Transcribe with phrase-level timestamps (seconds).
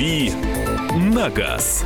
[0.00, 0.32] «Дави
[1.12, 1.84] на газ».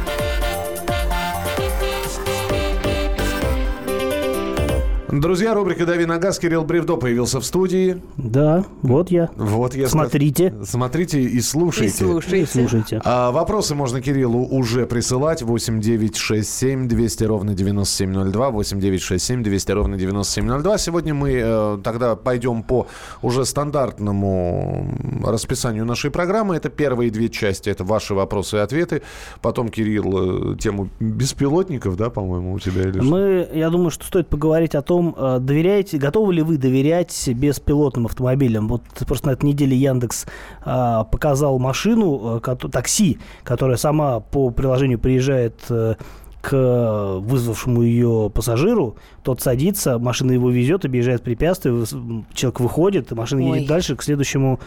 [5.20, 6.40] Друзья, рубрика «Дави на газ».
[6.40, 8.02] Кирилл Бревдо появился в студии.
[8.16, 9.30] Да, вот я.
[9.36, 10.50] Вот я Смотрите.
[10.50, 11.86] сказ- Смотрите и слушайте.
[11.86, 12.40] И слушайте.
[12.40, 13.00] И слушайте.
[13.04, 15.40] А, вопросы можно Кириллу уже присылать.
[15.42, 18.50] 8 9 6 7 200 ровно 9702.
[18.50, 20.78] 8 9 6 7 200 ровно 9702.
[20.78, 22.88] Сегодня мы э, тогда пойдем по
[23.22, 24.88] уже стандартному
[25.24, 26.56] расписанию нашей программы.
[26.56, 27.70] Это первые две части.
[27.70, 29.02] Это ваши вопросы и ответы.
[29.42, 32.82] Потом, Кирилл, э, тему беспилотников, да, по-моему, у тебя?
[32.82, 33.04] Или что?
[33.04, 38.06] Мы, я думаю, что стоит поговорить о том, э, доверяете, готовы ли вы доверять беспилотным
[38.06, 38.68] автомобилям.
[38.68, 40.26] Вот просто на этой неделе Яндекс
[40.62, 45.96] а, показал машину, э, такси, которая сама по приложению приезжает э,
[46.44, 53.44] к вызвавшему ее пассажиру, тот садится, машина его везет, объезжает препятствие, выс- человек выходит, машина
[53.44, 53.56] Ой.
[53.56, 54.60] едет дальше к следующему,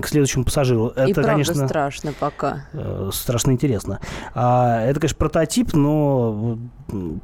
[0.00, 0.88] к следующему пассажиру.
[0.88, 2.66] И Это, правда конечно, страшно пока.
[2.72, 4.00] Э, страшно интересно.
[4.34, 6.58] А, это, конечно, прототип, но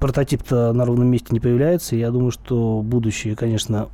[0.01, 1.97] прототип-то на ровном месте не появляется.
[1.97, 3.89] Я думаю, что будущее, конечно,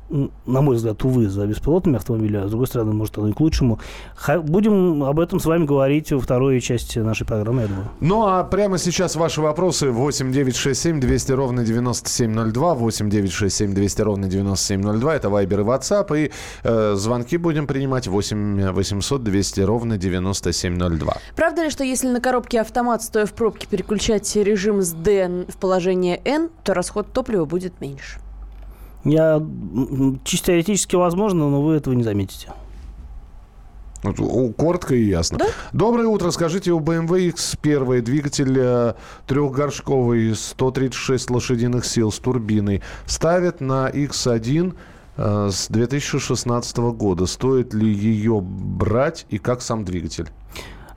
[0.45, 3.39] на мой взгляд, увы, за беспилотными автомобилями, а с другой стороны, может, оно и к
[3.39, 3.79] лучшему.
[4.15, 7.87] Ха- Будем об этом с вами говорить во второй части нашей программы, я думаю.
[7.99, 13.31] Ну, а прямо сейчас ваши вопросы 8 9 6 7 200 ровно 9702, 8 9
[13.31, 16.31] 6 7 200 ровно 9702, это Вайбер и WhatsApp, и
[16.63, 21.17] э, звонки будем принимать 8 800 200 ровно 9702.
[21.35, 25.57] Правда ли, что если на коробке автомат, стоя в пробке, переключать режим с D в
[25.57, 28.19] положение N, то расход топлива будет меньше?
[29.03, 29.45] Я
[30.23, 32.53] чисто теоретически возможно, но вы этого не заметите.
[34.57, 35.39] Коротко и ясно.
[35.39, 35.47] Да?
[35.73, 36.31] Доброе утро.
[36.31, 38.93] Скажите, у BMW X1 двигатель э,
[39.27, 42.81] трехгоршковый, 136 лошадиных сил с турбиной.
[43.07, 47.25] Ставят на X1 э, с 2016 года.
[47.25, 50.29] Стоит ли ее брать и как сам двигатель?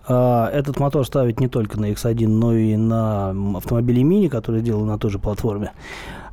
[0.08, 4.62] А, Этот мотор ставить не только на X1, но и на м, автомобили мини, которые
[4.62, 5.72] сделаны на той же платформе.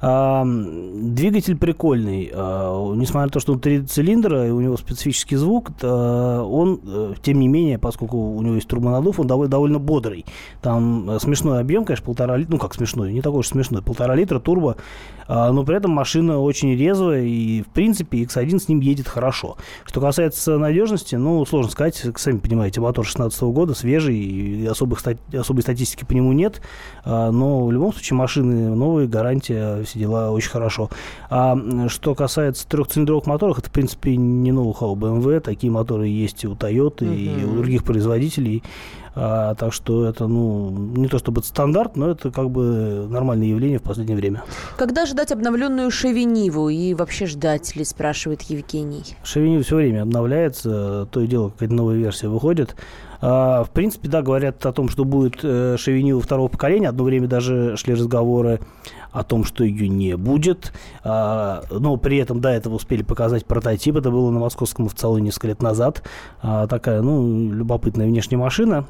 [0.08, 2.30] А, Двигатель прикольный.
[2.32, 6.80] А, Несмотря на то, что он три цилиндра и у него специфический звук, то он,
[6.86, 10.26] э, тем не менее, поскольку у него есть турбонаддув, он довольно, довольно бодрый.
[10.62, 14.14] Там э, смешной объем, конечно, полтора литра, ну как смешной, не такой уж смешной, полтора
[14.14, 14.78] литра турбо,
[15.28, 19.58] а, но при этом машина очень резвая и, в принципе, X1 с ним едет хорошо.
[19.86, 25.62] Что касается надежности, ну, сложно сказать, сами понимаете, мотор 16 года, свежий, и особых, особой
[25.62, 26.62] статистики по нему нет,
[27.04, 30.89] а, но в любом случае машины новые, гарантия, все дела очень хорошо.
[31.29, 31.57] А
[31.88, 36.53] что касается трехцилиндровых моторов, это, в принципе, не ноу-хау BMW, такие моторы есть и у
[36.53, 38.63] Toyota, и у других производителей,
[39.17, 43.47] А, так что это, ну, не то чтобы это стандарт, но это как бы нормальное
[43.47, 44.44] явление в последнее время.
[44.78, 49.03] Когда ждать обновленную Шевениву и вообще ждать ли, спрашивает Евгений.
[49.23, 52.75] Шевенил все время обновляется, то и дело какая-то новая версия выходит.
[53.22, 56.90] А, в принципе, да, говорят о том, что будет э, Шевенил второго поколения.
[56.90, 58.59] Одно время даже шли разговоры
[59.12, 60.74] о том, что ее не будет.
[61.03, 63.98] А, но при этом до этого успели показать прототип.
[63.98, 66.04] Это было на московском автосалоне несколько лет назад.
[66.42, 68.86] А, такая, ну, любопытная внешняя машина.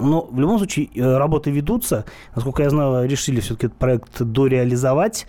[0.00, 2.04] Но в любом случае э, работы ведутся.
[2.34, 5.26] Насколько я знаю, решили все-таки этот проект дореализовать.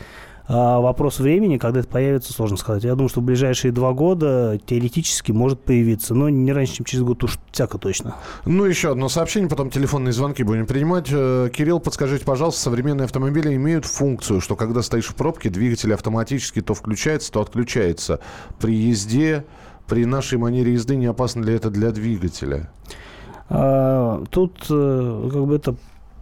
[0.52, 2.84] А вопрос времени, когда это появится, сложно сказать.
[2.84, 7.04] Я думаю, что в ближайшие два года теоретически может появиться, но не раньше, чем через
[7.04, 8.16] год уж всяко точно.
[8.46, 11.08] Ну, еще одно сообщение, потом телефонные звонки будем принимать.
[11.12, 16.62] Э, Кирилл, подскажите, пожалуйста, современные автомобили имеют функцию, что когда стоишь в пробке, двигатель автоматически
[16.62, 18.20] то включается, то отключается.
[18.60, 19.46] При езде,
[19.88, 22.72] при нашей манере езды не опасно ли это для двигателя?
[23.50, 25.76] А, Тут э, как бы это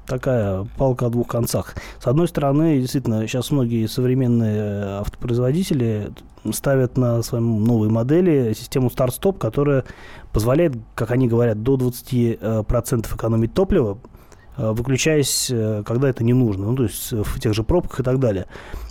[0.07, 1.75] такая палка о двух концах.
[2.01, 6.12] С одной стороны, действительно, сейчас многие современные автопроизводители
[6.51, 9.84] ставят на свои новые модели систему старт-стоп, которая
[10.31, 14.00] позволяет, как они говорят, до 20% экономить топлива,
[14.57, 18.03] э, выключаясь, э, когда это не нужно, ну, то есть в тех же пробках и
[18.03, 18.47] так далее.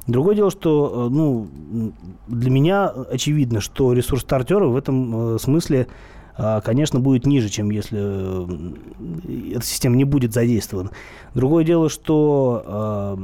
[0.07, 1.49] Другое дело, что, э, ну,
[2.29, 5.89] для меня очевидно, что ресурс стартера в этом э, смысле
[6.63, 10.91] конечно, будет ниже, чем если э, эта система не будет задействована.
[11.35, 13.17] Другое дело, что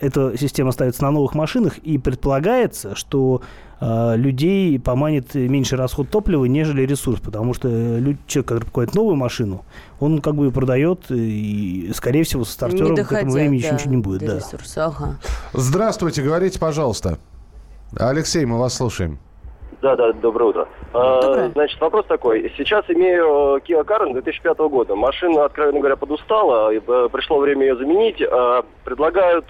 [0.00, 3.42] э, эта система ставится на новых машинах, и предполагается, что
[3.80, 9.16] э, людей поманит меньше расход топлива, нежели ресурс, потому что люд, человек, который покупает новую
[9.16, 9.64] машину,
[10.00, 13.66] он как бы продает, и, скорее всего, со стартером Не к этому доходя, времени да,
[13.66, 14.20] еще ничего не будет.
[14.24, 14.36] Да.
[14.36, 15.18] ресурса, ага.
[15.52, 17.18] Здравствуйте, говорите, пожалуйста.
[17.96, 19.18] Алексей, мы вас слушаем.
[19.82, 20.68] Да, да, доброе утро.
[20.92, 21.48] А, Доброе.
[21.50, 22.52] Значит, вопрос такой.
[22.56, 24.94] Сейчас имею э, Kia Carens 2005 года.
[24.94, 26.72] Машина, откровенно говоря, подустала.
[26.72, 28.22] и, э, Пришло время ее заменить.
[28.22, 29.44] А, Предлагают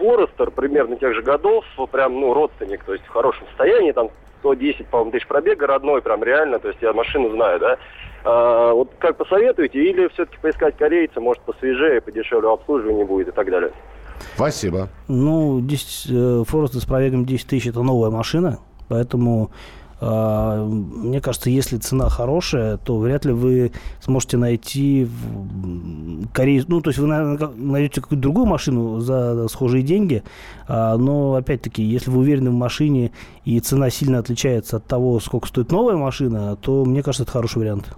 [0.00, 1.64] Forester примерно тех же годов.
[1.90, 3.92] Прям, ну, родственник, то есть в хорошем состоянии.
[3.92, 4.10] Там
[4.40, 6.58] 110, по-моему, тысяч пробега родной, прям реально.
[6.58, 7.76] То есть я машину знаю, да.
[8.24, 13.50] А, вот как посоветуете, или все-таки поискать корейца, может посвежее, подешевле обслуживание будет и так
[13.50, 13.72] далее?
[14.34, 14.88] Спасибо.
[15.06, 19.50] Ну, 10, э, Форесты с пробегом 10 тысяч– это новая машина, поэтому
[20.00, 25.08] а, мне кажется, если цена хорошая, то вряд ли вы сможете найти
[26.32, 30.22] Корее, ну, то есть вы найдете какую-то другую машину за схожие деньги,
[30.68, 33.10] а, но, опять-таки, если вы уверены в машине
[33.44, 37.58] и цена сильно отличается от того, сколько стоит новая машина, то, мне кажется, это хороший
[37.58, 37.96] вариант.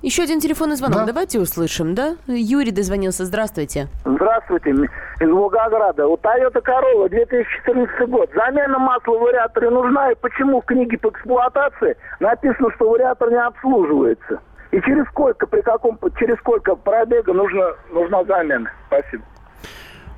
[0.00, 1.00] Еще один телефонный звонок.
[1.00, 1.06] Да.
[1.06, 2.16] Давайте услышим, да?
[2.28, 3.24] Юрий дозвонился.
[3.24, 3.88] Здравствуйте.
[4.04, 6.06] Здравствуйте, из Волгограда.
[6.06, 8.30] У Toyota Corolla 2014 год.
[8.32, 13.42] Замена масла в вариаторе нужна, и почему в книге по эксплуатации написано, что вариатор не
[13.42, 14.40] обслуживается?
[14.70, 18.70] И через сколько, при каком, через сколько пробега нужно, нужна замена?
[18.86, 19.24] Спасибо.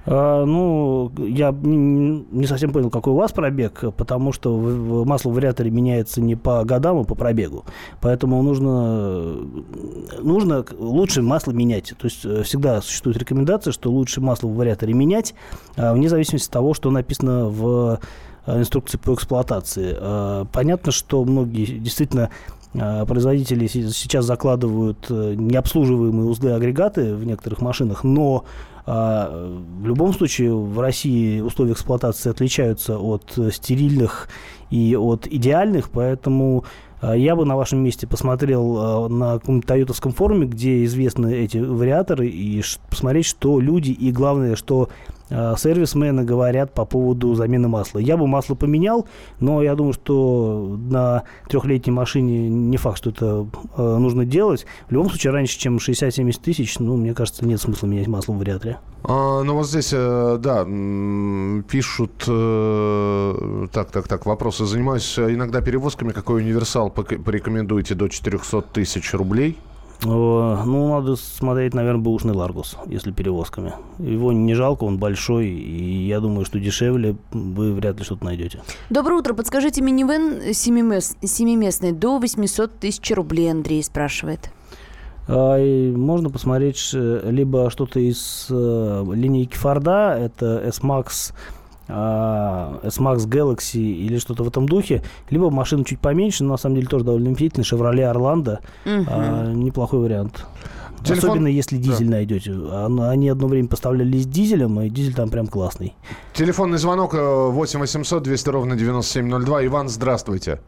[0.07, 4.57] А, ну, я не совсем понял, какой у вас пробег, потому что
[5.05, 7.65] масло в вариаторе меняется не по годам, а по пробегу.
[8.01, 9.37] Поэтому нужно,
[10.21, 11.95] нужно лучше масло менять.
[11.99, 15.35] То есть э, всегда существует рекомендация, что лучше масло в вариаторе менять,
[15.77, 18.01] а, вне зависимости от того, что написано в
[18.47, 19.95] э, инструкции по эксплуатации.
[19.99, 22.31] А, понятно, что многие действительно
[22.73, 28.45] производители сейчас закладывают э, необслуживаемые узлы агрегаты в некоторых машинах, но
[28.93, 29.31] а,
[29.81, 34.29] в любом случае в России условия эксплуатации отличаются от стерильных
[34.71, 36.65] и от идеальных, поэтому
[37.01, 41.59] а, я бы на вашем месте посмотрел а, на каком-то тойотовском форуме, где известны эти
[41.59, 44.89] вариаторы, и посмотреть, что люди, и главное, что
[45.31, 47.99] сервисмены говорят по поводу замены масла.
[47.99, 49.07] Я бы масло поменял,
[49.39, 53.47] но я думаю, что на трехлетней машине не факт, что это
[53.77, 54.67] э, нужно делать.
[54.89, 58.39] В любом случае, раньше, чем 60-70 тысяч, ну, мне кажется, нет смысла менять масло в
[58.39, 58.79] вариаторе.
[59.03, 60.65] А, ну, вот здесь, э, да,
[61.69, 62.13] пишут,
[63.73, 64.67] так, так, так, вопросы.
[64.67, 66.13] Занимаюсь иногда перевозками.
[66.13, 69.57] Какой универсал порекомендуете до 400 тысяч рублей?
[70.03, 73.75] Ну, надо смотреть, наверное, бэушный Ларгус, если перевозками.
[73.99, 78.61] Его не жалко, он большой, и я думаю, что дешевле вы вряд ли что-то найдете.
[78.89, 79.35] Доброе утро.
[79.35, 84.51] Подскажите, минивэн семиместный до 800 тысяч рублей, Андрей спрашивает.
[85.29, 85.59] А,
[85.95, 91.33] можно посмотреть либо что-то из э, линейки Форда, это S-Max
[91.91, 96.89] S-Max Galaxy или что-то в этом духе, либо машина чуть поменьше, но на самом деле
[96.89, 99.07] тоже довольно вместительная, Chevrolet Orlando, угу.
[99.09, 100.47] а, неплохой вариант.
[101.03, 101.31] Телефон...
[101.31, 102.17] Особенно если дизель да.
[102.17, 102.53] найдете.
[102.53, 105.95] Они одно время поставлялись дизелем, и дизель там прям классный.
[106.35, 109.67] Телефонный звонок 8 800 200 ровно 9702.
[109.67, 110.61] Иван, здравствуйте.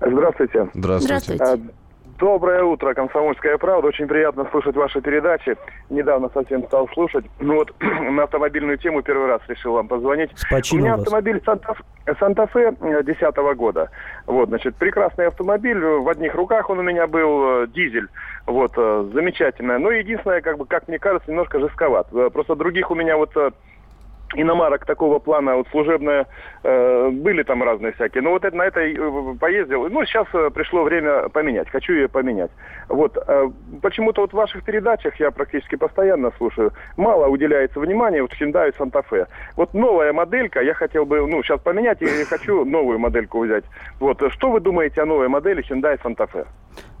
[0.00, 0.70] Здравствуйте.
[0.74, 1.34] Здравствуйте.
[1.34, 1.74] Здравствуйте.
[2.18, 3.88] Доброе утро, «Комсомольская правда».
[3.88, 5.56] Очень приятно слушать ваши передачи.
[5.90, 7.24] Недавно совсем стал слушать.
[7.40, 10.30] Ну вот на автомобильную тему первый раз решил вам позвонить.
[10.72, 11.00] У меня вас.
[11.00, 13.90] автомобиль Санта-Фе 2010 года.
[14.26, 15.78] Вот, значит, прекрасный автомобиль.
[15.78, 18.06] В одних руках он у меня был, э, дизель.
[18.46, 19.78] Вот, э, замечательно.
[19.80, 22.06] Но единственное, как бы, как мне кажется, немножко жестковат.
[22.12, 23.32] Э, просто других у меня вот
[24.34, 26.26] иномарок такого плана, вот служебная,
[26.62, 28.22] э, были там разные всякие.
[28.22, 29.88] Но вот это, на этой э, поездил.
[29.88, 31.68] Ну, сейчас э, пришло время поменять.
[31.70, 32.50] Хочу ее поменять.
[32.88, 33.16] Вот.
[33.82, 39.04] Почему-то вот в ваших передачах, я практически постоянно слушаю, мало уделяется внимания вот Hyundai Santa
[39.10, 39.26] Fe.
[39.56, 43.64] Вот новая моделька, я хотел бы, ну, сейчас поменять и хочу новую модельку взять.
[44.00, 44.22] Вот.
[44.32, 46.46] Что вы думаете о новой модели Hyundai Santa Fe?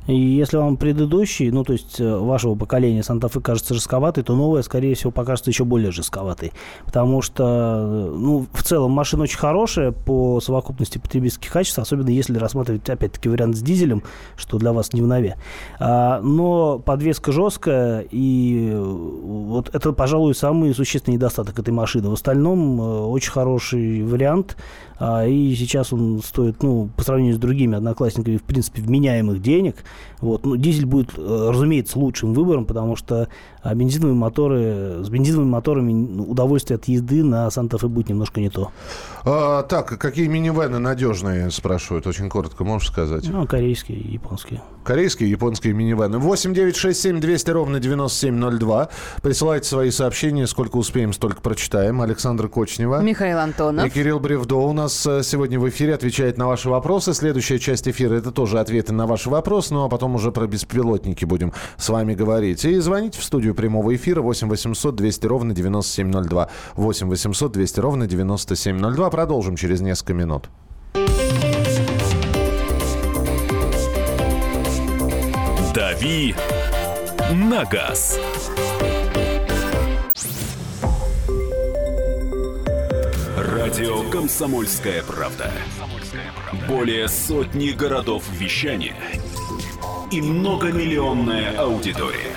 [0.06, 4.62] И если вам предыдущий, ну, то есть э, вашего поколения Санта-Фе кажется жестковатой, то новая,
[4.62, 6.52] скорее всего, покажется еще более жестковатой.
[6.84, 12.36] Потому что, э, ну, в целом машина очень хорошая по совокупности потребительских качеств, особенно если
[12.36, 14.02] рассматривать, опять-таки, вариант с дизелем,
[14.36, 15.38] что для вас не в нове.
[15.80, 22.10] А, но подвеска жесткая, и э, вот это, пожалуй, самый существенный недостаток этой машины.
[22.10, 24.58] В остальном очень хороший вариант,
[24.98, 29.76] а, и сейчас он стоит, ну, по сравнению с другими одноклассниками, в принципе, вменяемых денег–
[30.20, 30.44] вот.
[30.46, 33.28] Ну, дизель будет, э, разумеется, лучшим выбором, потому что
[33.64, 38.50] а, бензиновые моторы, с бензиновыми моторами ну, удовольствие от езды на Санта-Фе будет немножко не
[38.50, 38.70] то.
[39.24, 43.26] А, так, какие минивены надежные, спрашивают, очень коротко, можешь сказать?
[43.26, 44.60] Ну, корейские и японские.
[44.84, 46.18] Корейские, японские минивены.
[46.18, 48.90] 8 9 6 7 200 ровно 9702.
[49.22, 52.02] Присылайте свои сообщения, сколько успеем, столько прочитаем.
[52.02, 53.00] Александр Кочнева.
[53.00, 53.86] Михаил Антонов.
[53.86, 57.14] И Кирилл Бревдо у нас э, сегодня в эфире отвечает на ваши вопросы.
[57.14, 61.24] Следующая часть эфира– это тоже ответы на ваши вопросы, ну а потом уже про беспилотники
[61.24, 62.62] будем с вами говорить.
[62.66, 66.50] И звоните в студию прямого эфира 8 800 200 ровно 9702.
[66.76, 69.10] 8 800 200 ровно 9702.
[69.10, 70.50] Продолжим через несколько минут.
[75.74, 76.34] «Дави
[77.32, 78.20] на газ».
[83.36, 85.50] Радио «Комсомольская правда».
[86.68, 88.94] Более сотни городов вещания–
[90.14, 92.36] и многомиллионная аудитория.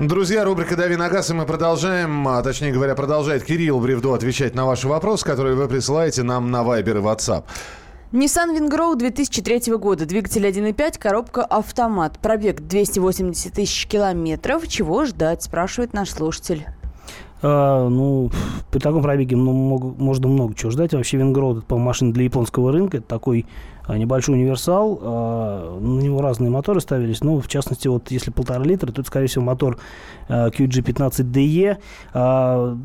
[0.00, 4.54] Друзья, рубрика «Дави на газ», и мы продолжаем, а, точнее говоря, продолжает Кирилл Бревдо отвечать
[4.54, 7.42] на ваши вопросы, которые вы присылаете нам на Viber и WhatsApp.
[8.12, 10.06] Nissan Wingrow 2003 года.
[10.06, 12.20] Двигатель 1.5, коробка автомат.
[12.20, 14.68] Пробег 280 тысяч километров.
[14.68, 16.66] Чего ждать, спрашивает наш слушатель.
[17.42, 18.30] А, ну,
[18.70, 20.94] при таком пробеге ну, мог- можно много чего ждать.
[20.94, 22.98] Вообще Венгроуд, это, по-моему, машина для японского рынка.
[22.98, 23.46] Это такой
[23.96, 24.98] небольшой универсал.
[25.00, 27.22] А, на него разные моторы ставились.
[27.22, 29.78] Ну, в частности, вот если полтора литра, то это, скорее всего, мотор
[30.28, 31.78] а, QG15DE.
[32.12, 32.76] А,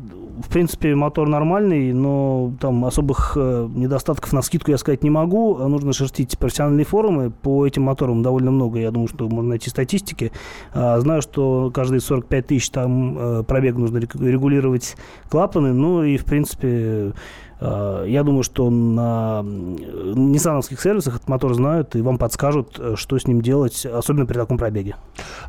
[0.42, 5.58] в принципе, мотор нормальный, но там особых э, недостатков на скидку я сказать не могу.
[5.60, 7.30] А Нужно шерстить профессиональные форумы.
[7.30, 10.32] По этим моторам довольно много, я думаю, что можно найти статистики.
[10.72, 14.96] А, Знаю, что каждые 45 тысяч там э, пробег нужно регулировать
[15.28, 15.72] клапаны.
[15.72, 17.12] Ну и, в принципе,
[17.60, 23.26] я думаю, что на ниссановских сервисах этот мотор знают и вам подскажут, э, что с
[23.26, 24.96] ним делать, особенно при таком пробеге.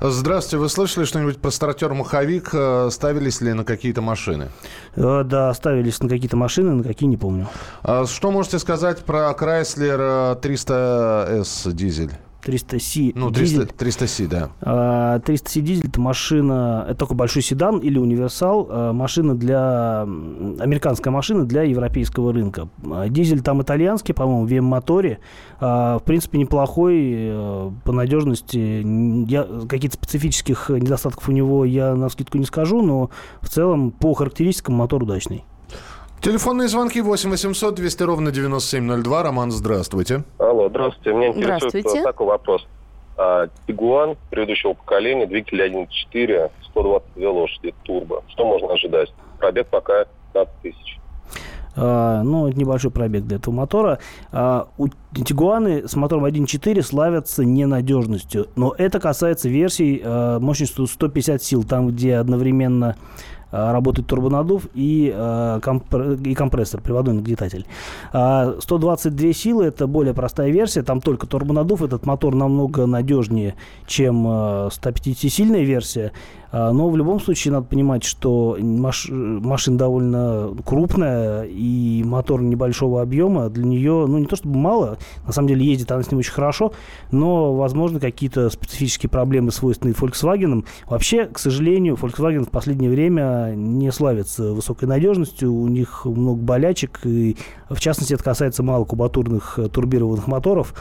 [0.02, 2.50] Здравствуйте, вы слышали что-нибудь про стартер-маховик?
[2.54, 4.50] Э, Ставились ли на какие-то машины?
[4.96, 7.48] Э, Да, ставились на какие-то машины, на какие не помню.
[7.84, 12.12] А Что можете сказать про Chrysler э, 300S дизель?
[12.46, 13.72] 300C Ну, 300, дизель.
[13.78, 14.50] 300C, да.
[14.62, 21.12] А, 300C дизель это машина, это такой большой седан или универсал, а, машина для, американская
[21.12, 22.70] машина для европейского рынка.
[22.90, 25.20] А, Дизель там итальянский, по-моему, в VM-моторе,
[25.60, 27.34] А, в принципе, неплохой
[27.84, 28.86] по надежности.
[29.30, 33.10] Я, каких-то специфических недостатков у него я на скидку не скажу, но
[33.42, 35.46] в целом по характеристикам мотор удачный.
[36.26, 39.22] Телефонные звонки 8 800 200 ровно 9702.
[39.22, 40.24] Роман, здравствуйте.
[40.40, 41.14] Алло, здравствуйте.
[41.14, 42.00] Меня интересует Здравствуйте.
[42.00, 42.68] э, такой вопрос.
[43.16, 48.24] А, Тигуан предыдущего поколения, двигатель 1.4, 122 лошади, турбо.
[48.30, 49.14] Что можно ожидать?
[49.38, 51.00] Пробег пока 15 тысяч.
[51.76, 54.00] А, ну, это небольшой пробег для этого мотора.
[54.32, 58.48] А, у Тигуаны с мотором 1.4 славятся ненадежностью.
[58.56, 62.96] Но это касается версий а, мощностью 150 сил, там, где одновременно
[63.72, 67.66] работает турбонаддув и, а, компр- и компрессор, приводной нагнетатель.
[68.14, 73.56] А, 122 силы– это более простая версия, там только турбонаддув, этот мотор намного надежнее,
[73.88, 76.12] чем а, 150-сильная версия.
[76.52, 83.02] А, Но в любом случае надо понимать, что маш- машина довольно крупная и мотор небольшого
[83.02, 83.50] объема.
[83.50, 86.32] Для нее, ну, не то чтобы мало, на самом деле ездит она с ним очень
[86.32, 86.72] хорошо,
[87.12, 90.66] но, возможно, какие-то специфические проблемы, свойственные Volkswagen.
[90.88, 97.02] Вообще, к сожалению, Volkswagen в последнее время не славится высокой надежностью, у них много болячек,
[97.04, 97.38] и,
[97.70, 100.74] в частности, это касается малокубатурных э, турбированных моторов.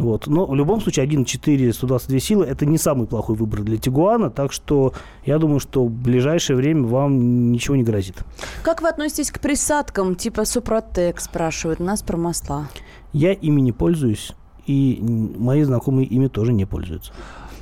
[0.00, 0.26] Вот.
[0.26, 4.50] Но в любом случае 1.4 122 силы это не самый плохой выбор для Тигуана, так
[4.50, 4.94] что
[5.26, 8.16] я думаю, что в ближайшее время вам ничего не грозит.
[8.62, 12.68] Как вы относитесь к присадкам типа Супротек, спрашивают нас про масла?
[13.12, 14.32] Я ими не пользуюсь,
[14.66, 17.12] и мои знакомые ими тоже не пользуются.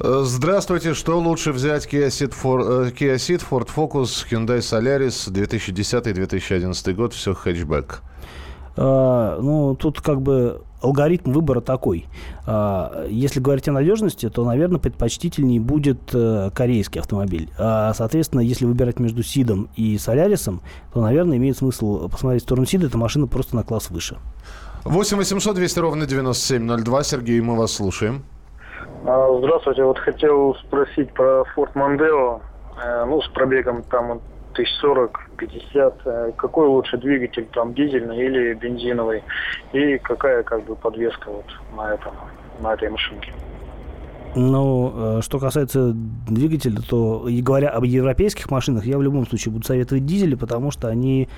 [0.00, 0.94] Э, Здравствуйте.
[0.94, 7.12] Что лучше взять Kia Ceed, For- э, Kia Ceed, Ford Focus, Hyundai Solaris 2010-2011 год,
[7.14, 8.02] все хэтчбэк?
[8.76, 12.06] А, ну, тут как бы алгоритм выбора такой.
[12.46, 17.50] А, если говорить о надежности, то, наверное, предпочтительнее будет э, корейский автомобиль.
[17.58, 20.62] А, соответственно, если выбирать между Сидом и Солярисом,
[20.92, 22.86] то, наверное, имеет смысл посмотреть в сторону Сида.
[22.86, 24.18] Эта машина просто на класс выше.
[24.84, 27.02] 8 800 200 ровно 9702.
[27.02, 28.22] Сергей, мы вас слушаем.
[29.04, 32.40] А, Здравствуйте, вот хотел спросить про Ford Mondeo,
[32.82, 34.20] э, ну, с пробегом там
[34.54, 39.22] 1040-50, э, какой лучше двигатель, там, дизельный или бензиновый,
[39.72, 42.12] и какая, как бы, подвеска вот на этом,
[42.60, 43.32] на этой машинке?
[44.34, 49.64] Ну, э, что касается двигателя, то, говоря об европейских машинах, я в любом случае буду
[49.64, 51.28] советовать дизели, потому что они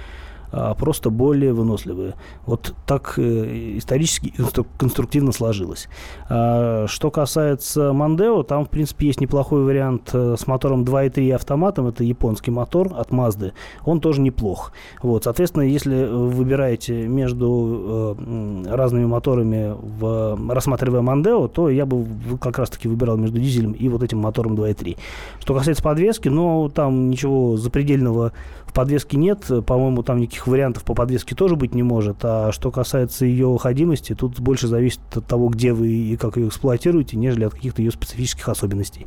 [0.53, 2.15] а, просто более выносливые.
[2.47, 4.35] Вот так э, исторически
[4.79, 5.89] конструктивно сложилось.
[6.29, 11.87] А, Что касается Мандео, там, в принципе, есть неплохой вариант э, с мотором 2.3 автоматом.
[11.87, 13.53] Это японский мотор от Mazda.
[13.85, 14.73] Он тоже неплох.
[15.03, 22.07] Вот, соответственно, если вы выбираете между э, разными моторами, в, рассматривая Мандео, то я бы
[22.41, 24.97] как раз-таки выбирал между дизелем и вот этим мотором 2.3.
[25.39, 28.33] Что касается подвески, ну, там ничего запредельного
[28.71, 29.51] в подвеске нет.
[29.67, 32.19] По-моему, там никаких никаких вариантов по подвеске тоже быть не может.
[32.25, 36.49] А что касается ее ходимости, тут больше зависит от того, где вы и как ее
[36.49, 39.07] эксплуатируете, нежели от каких-то ее специфических особенностей.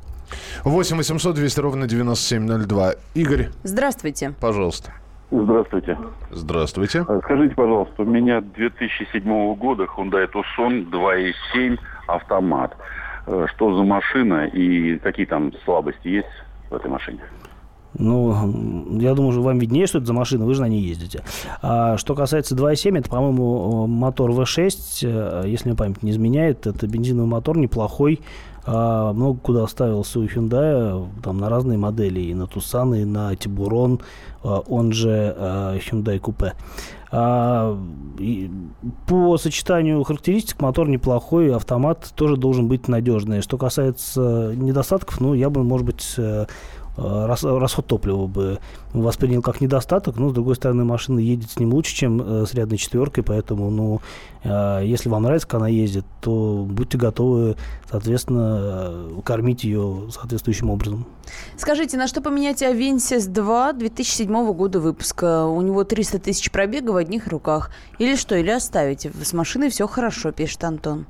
[0.64, 2.94] 8 800 200 ровно 9702.
[3.16, 4.34] Игорь, Здравствуйте.
[4.40, 4.92] пожалуйста.
[5.32, 5.98] Здравствуйте.
[6.32, 7.06] Здравствуйте.
[7.08, 12.78] А Скажите, пожалуйста, у меня 2007 года Hyundai Tucson 2.7 автомат.
[13.26, 16.28] Э, Что за машина и какие там слабости есть
[16.70, 17.20] в этой машине?
[17.96, 21.24] Ну, я думаю, вам виднее, что это за машина, вы же на ней ездите.
[21.62, 24.74] А что касается 2.7, это, по-моему, э, мотор V6,
[25.04, 28.20] э, если мне память не изменяет, это бензиновый мотор неплохой,
[28.66, 33.36] а, много куда ставился у Hyundai, там на разные модели, и на Tucson, и на
[33.36, 34.00] Тибурон,
[34.42, 36.54] а, он же а, Hyundai Coupe.
[37.12, 37.78] А,
[39.06, 43.42] по сочетанию характеристик мотор неплохой, автомат тоже должен быть надежный.
[43.42, 46.46] Что касается недостатков, ну, я бы, может быть, э, э,
[46.96, 48.60] расход топлива бы
[48.94, 52.54] воспринял как недостаток, но, с другой стороны, машина едет с ним лучше, чем э, с
[52.54, 54.02] рядной четверкой, поэтому, ну,
[54.44, 57.56] э, если вам нравится, как она ездит, то будьте готовы,
[57.90, 61.08] соответственно, э, кормить ее соответствующим образом.
[61.58, 65.46] Скажите, на что поменять Avensis 2 2007 года выпуска?
[65.46, 67.72] У него 300 тысяч пробега в одних руках.
[67.98, 69.12] Или что, или оставите?
[69.24, 71.08] С машиной все хорошо, пишет Антон.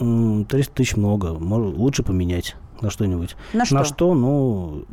[0.00, 3.36] М, 300 тысяч много, лучше поменять на что-нибудь.
[3.52, 3.74] На что?
[3.74, 4.84] На что, ну,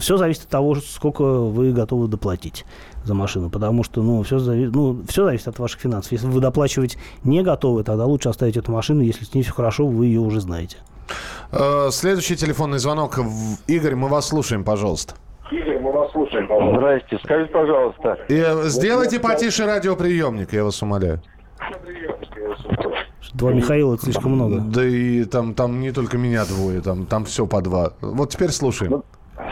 [0.00, 2.64] все зависит от того, сколько вы готовы доплатить
[3.04, 6.12] за машину, потому что, ну, все, зави- ну, все зависит от ваших финансов.
[6.12, 9.86] Если вы доплачивать не готовы, тогда лучше оставить эту машину, если с ней все хорошо,
[9.86, 10.76] вы ее уже знаете.
[11.52, 13.18] Э, Следующий телефонный звонок.
[13.18, 15.14] В- Игорь, мы вас слушаем, пожалуйста.
[16.76, 17.18] Здрасте.
[17.24, 21.22] Скажите, пожалуйста, И, э, сделайте потише радиоприемник, я вас умоляю.
[23.34, 24.60] Два Михаила это слишком много.
[24.60, 27.92] Да и там, там не только меня двое, там, там все по два.
[28.00, 29.02] Вот теперь слушаем.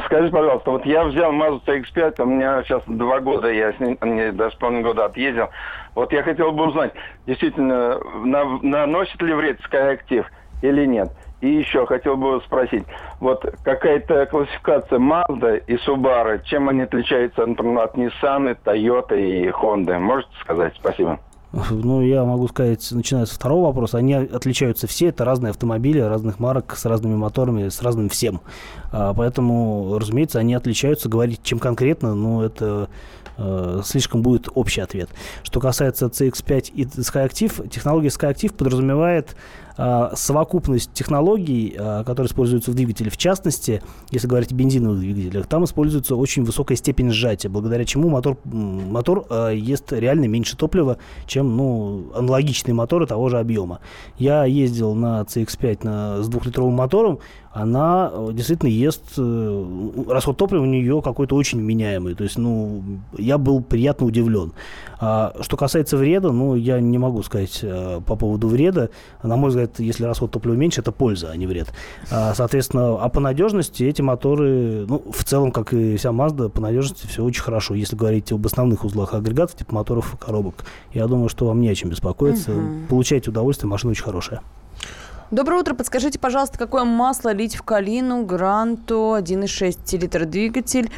[0.06, 3.98] скажите, пожалуйста, вот я взял Mazda CX-5, у меня сейчас два года, я с ней
[4.02, 5.48] не, даже половину года отъездил.
[5.94, 6.92] Вот я хотел бы узнать,
[7.26, 10.24] действительно, на- наносит ли вред Skyactiv
[10.62, 11.10] или нет?
[11.42, 12.84] И еще хотел бы спросить,
[13.20, 19.98] вот какая-то классификация Mazda и Subaru, чем они отличаются, например, от Nissan, Toyota и Honda?
[19.98, 20.72] Можете сказать?
[20.76, 21.20] Спасибо.
[21.70, 26.38] Ну, я могу сказать, начиная с второго вопроса, они отличаются все, это разные автомобили, разных
[26.38, 28.40] марок, с разными моторами, с разным всем.
[28.92, 32.88] А, поэтому, разумеется, они отличаются, говорить чем конкретно, ну, это
[33.36, 35.08] э, слишком будет общий ответ.
[35.42, 39.36] Что касается CX-5 и SkyActiv, технология SkyActiv подразумевает
[39.76, 43.10] совокупность технологий, а, которые используются в двигателе.
[43.10, 48.08] В частности, если говорить о бензиновых двигателях, там используется очень высокая степень сжатия, благодаря чему
[48.08, 53.80] мотор, мотор а, ест реально меньше топлива, чем ну, аналогичные моторы того же объема.
[54.18, 57.18] Я ездил на CX-5 на, с двухлитровым мотором,
[57.56, 62.14] она э, действительно ест, э, расход топлива у нее какой-то очень меняемый.
[62.14, 62.82] То есть, ну,
[63.16, 64.52] я был приятно удивлен.
[65.00, 68.90] А, что касается вреда, ну, я не могу сказать э, по поводу вреда.
[69.22, 71.72] На мой взгляд, если расход топлива меньше, это польза, а не вред.
[72.10, 76.60] А, соответственно, а по надежности эти моторы, ну, в целом, как и вся Mazda, по
[76.60, 77.74] надежности все очень хорошо.
[77.74, 81.70] Если говорить об основных узлах агрегатов, типа моторов и коробок, я думаю, что вам не
[81.70, 82.50] о чем беспокоиться.
[82.50, 82.86] Мгм.
[82.88, 84.42] Получайте удовольствие, машина очень хорошая.
[85.32, 85.74] Доброе утро.
[85.74, 90.88] Подскажите, пожалуйста, какое масло лить в калину Гранту 1,6 литр двигатель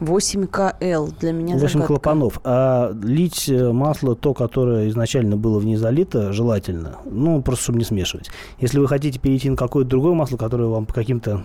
[0.00, 1.14] 8КЛ?
[1.20, 1.86] Для меня 8 загадка.
[1.86, 2.40] клапанов.
[2.42, 6.98] А лить э, масло, то, которое изначально было в ней залито, желательно.
[7.04, 8.28] Ну, просто чтобы не смешивать.
[8.58, 11.44] Если вы хотите перейти на какое-то другое масло, которое вам по каким-то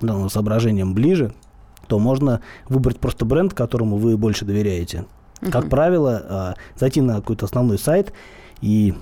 [0.00, 1.34] ну, соображениям ближе,
[1.88, 5.04] то можно выбрать просто бренд, которому вы больше доверяете.
[5.52, 8.14] Как правило, а, зайти на какой-то основной сайт
[8.62, 8.94] и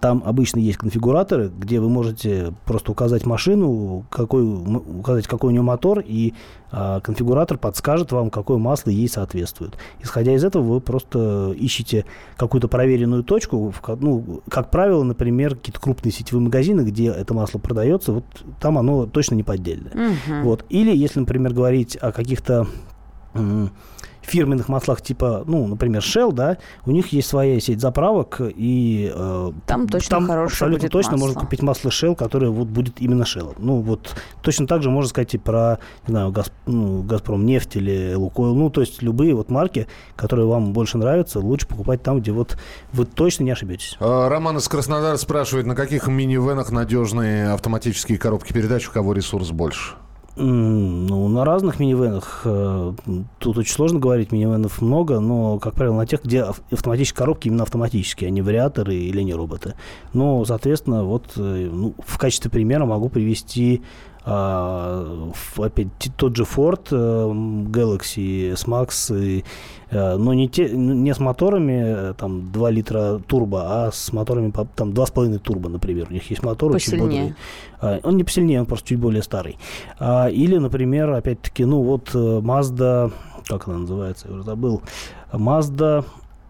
[0.00, 5.62] там обычно есть конфигураторы, где вы можете просто указать машину, какой, указать, какой у нее
[5.62, 6.34] мотор, и
[6.70, 9.78] а, конфигуратор подскажет вам, какое масло ей соответствует.
[10.02, 12.04] Исходя из этого, вы просто ищете
[12.36, 13.70] какую-то проверенную точку.
[13.70, 18.24] в ну, как правило, например, какие-то крупные сетевые магазины, где это масло продается, вот
[18.60, 19.92] там оно точно не поддельное.
[19.94, 20.44] Мгм.
[20.44, 20.66] Вот.
[20.68, 22.66] Или, если, например, говорить о каких-то
[23.32, 23.70] м,
[24.22, 29.52] фирменных маслах типа, ну, например, Shell, да, у них есть своя сеть заправок, и э,
[29.66, 31.26] Там точно хорошее абсолютно будет точно масло.
[31.26, 33.54] можно купить масло Shell, которое вот будет именно Shell.
[33.58, 37.76] Ну, вот точно так же можно сказать и про, не знаю, Газ, ну, Газпром нефть
[37.76, 42.20] или Лукойл, ну, то есть любые вот марки, которые вам больше нравятся, лучше покупать там,
[42.20, 42.56] где вот
[42.92, 43.96] вы точно не ошибетесь.
[44.00, 49.50] Э, Роман из Краснодара спрашивает, на каких минивенах надежные автоматические коробки передач, у кого ресурс
[49.50, 49.94] больше?
[50.36, 52.42] Ну, на разных минивенах.
[52.44, 52.92] э,
[53.38, 57.48] Тут очень сложно говорить, минивенов много, но, как правило, на тех, где ав- автоматические коробки
[57.48, 59.74] именно автоматические, а не вариаторы или не роботы.
[60.12, 63.82] Но, соответственно, вот э, ну, в качестве примера могу привести
[64.24, 66.94] опять т- тот же Ford, э,
[67.70, 69.44] Galaxy S-Max, и,
[69.90, 74.52] э, но не, те, не с моторами э, там 2 литра турбо, а с моторами
[74.76, 76.06] там 2,5 турбо, например.
[76.10, 77.22] У них есть мотор очень Посильнее.
[77.22, 77.34] бодрый.
[77.80, 79.58] А, Он не посильнее, он просто чуть более старый.
[79.98, 83.12] А, Или, например, опять-таки, ну вот Mazda,
[83.48, 84.82] как она называется, я уже забыл.
[85.32, 86.04] Mazda,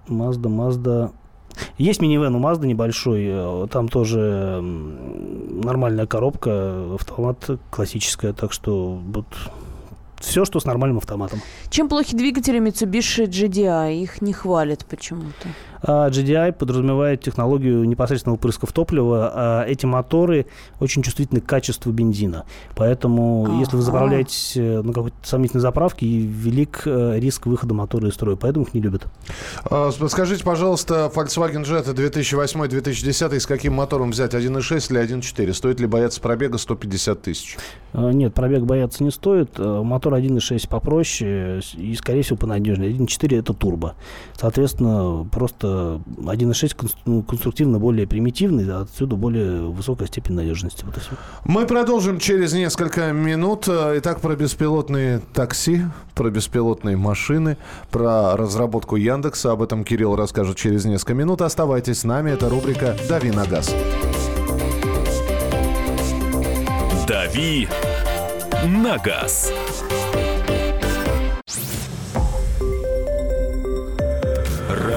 [0.09, 1.11] Mazda, Mazda.
[1.78, 9.26] Есть минивэн у Mazda небольшой, э, там тоже нормальная коробка, автомат классическая, так что вот
[10.20, 11.40] все, что с нормальным автоматом.
[11.70, 14.02] Чем плохи двигатели Mitsubishi GDI?
[14.02, 15.48] Их не хвалят почему-то.
[15.83, 19.33] А GDI подразумевает технологию непосредственного впрыска топлива.
[19.35, 20.47] А эти моторы
[20.79, 22.45] очень чувствительны к качеству бензина.
[22.77, 23.87] Поэтому, если вы Ага.
[23.87, 28.37] заправляетесь э, на какой-то сомнительной заправке, велик э, риск выхода мотора из строя.
[28.37, 29.07] Поэтому их не любят.
[29.64, 34.35] А, Скажите, пожалуйста, Volkswagen Jetta 2008-2010 с каким мотором взять?
[34.35, 35.53] 1.6 или 1.4?
[35.53, 37.57] Стоит ли бояться пробега 150 тысяч?
[37.93, 39.51] А, Нет, пробег бояться не стоит.
[39.59, 42.93] А, Мотор 1.6 попроще и, скорее всего, понадежнее.
[42.93, 43.95] 1.4 это турбо.
[44.37, 50.85] Соответственно, просто 1.6 конс- ну, конструктивно более примитивный, а отсюда более высокая степень надежности.
[50.85, 50.94] Вот.
[51.44, 53.68] Мы продолжим через несколько минут.
[53.68, 55.83] Итак, про беспилотные такси,
[56.14, 57.56] про беспилотные машины,
[57.90, 59.52] про разработку Яндекса.
[59.52, 61.42] Об этом Кирилл расскажет через несколько минут.
[61.42, 62.30] Оставайтесь с нами.
[62.30, 63.74] Это рубрика «Дави на газ».
[67.09, 67.68] «Дави
[68.66, 69.52] на газ».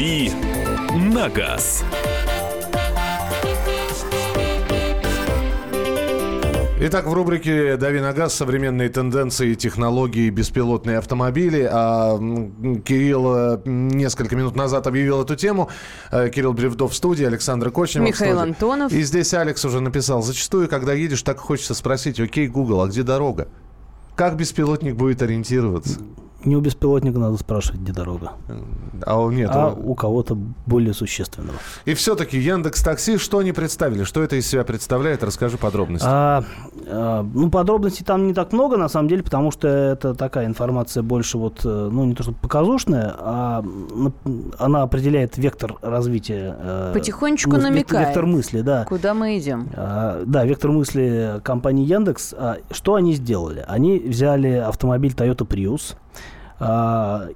[0.00, 0.32] «Дави
[1.12, 1.84] на газ».
[6.80, 11.68] Итак, в рубрике «Дави на газ» современные тенденции, технологии, беспилотные автомобили.
[11.70, 15.68] А, Кирилл э, несколько минут назад объявил эту тему.
[16.10, 18.52] Э, Кирилл Бревдов в студии, Александр Кочнев в Михаил студии.
[18.52, 18.92] Антонов.
[18.92, 20.22] И здесь Алекс уже написал.
[20.22, 23.48] Зачастую, когда едешь, так хочется спросить, окей, Google, а где дорога?
[24.16, 26.00] Как беспилотник будет ориентироваться?
[26.44, 28.32] Не у беспилотника надо спрашивать, где дорога,
[29.04, 29.50] А у- нет.
[29.52, 31.58] а у- у кого-то более существенного.
[31.84, 34.04] И все-таки Яндекс Такси, что они представили?
[34.04, 35.22] Что это из себя представляет?
[35.22, 36.06] Расскажи подробности.
[36.08, 36.42] А,
[36.88, 41.02] а, ну, подробностей там не так много, на самом деле, потому что это такая информация
[41.02, 43.62] больше вот, э, ну, не то что показушная, а
[44.58, 46.56] она определяет вектор развития.
[46.58, 48.08] э, Потихонечку мыс- намекает.
[48.08, 48.84] Вектор мысли, да.
[48.84, 49.68] Куда мы идем?
[49.76, 52.34] А, Да, вектор мысли компании Яндекс.
[52.36, 53.64] А, Что они сделали?
[53.68, 55.96] Они взяли автомобиль Toyota Prius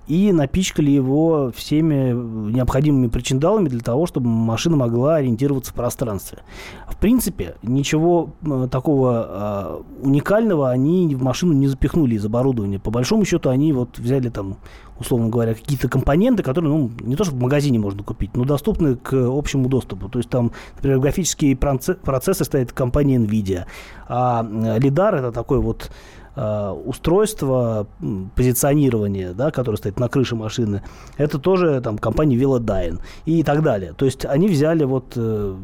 [0.07, 2.13] и напичкали его всеми
[2.53, 6.41] необходимыми причиндалами для того, чтобы машина могла ориентироваться в пространстве.
[6.89, 12.79] В принципе, ничего м, такого а, уникального они в машину не запихнули из оборудования.
[12.79, 14.59] По большому счету, они вот взяли там,
[14.99, 18.97] условно говоря, какие-то компоненты, которые, ну, не то, что в магазине можно купить, но доступны
[18.97, 20.11] к общему доступу.
[20.11, 23.65] То есть там, например, графические проце- процессы стоит компания NVIDIA,
[24.07, 30.37] а э, лидар это такой вот э, устройство м, позиционирования, да, которое стоит на крыше
[30.37, 30.83] машины,
[31.17, 33.93] это тоже там компания Velodyne и так далее.
[33.93, 35.55] То есть они взяли вот э,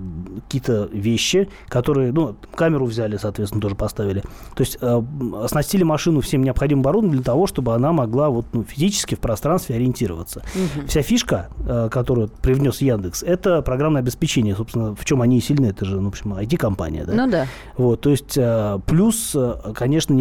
[0.47, 4.21] какие-то вещи, которые, ну, камеру взяли, соответственно, тоже поставили.
[4.55, 5.03] То есть э,
[5.43, 9.77] оснастили машину всем необходимым оборудованием для того, чтобы она могла вот, ну, физически в пространстве
[9.77, 10.43] ориентироваться.
[10.87, 14.55] Вся фишка, э, которую привнес Яндекс, это программное обеспечение.
[14.55, 17.05] Собственно, в чем они и сильны, это же, ну, в общем, IT-компания.
[17.05, 17.13] Да?
[17.15, 17.47] Ну да.
[17.77, 20.15] Вот, то есть э, плюс, э, конечно,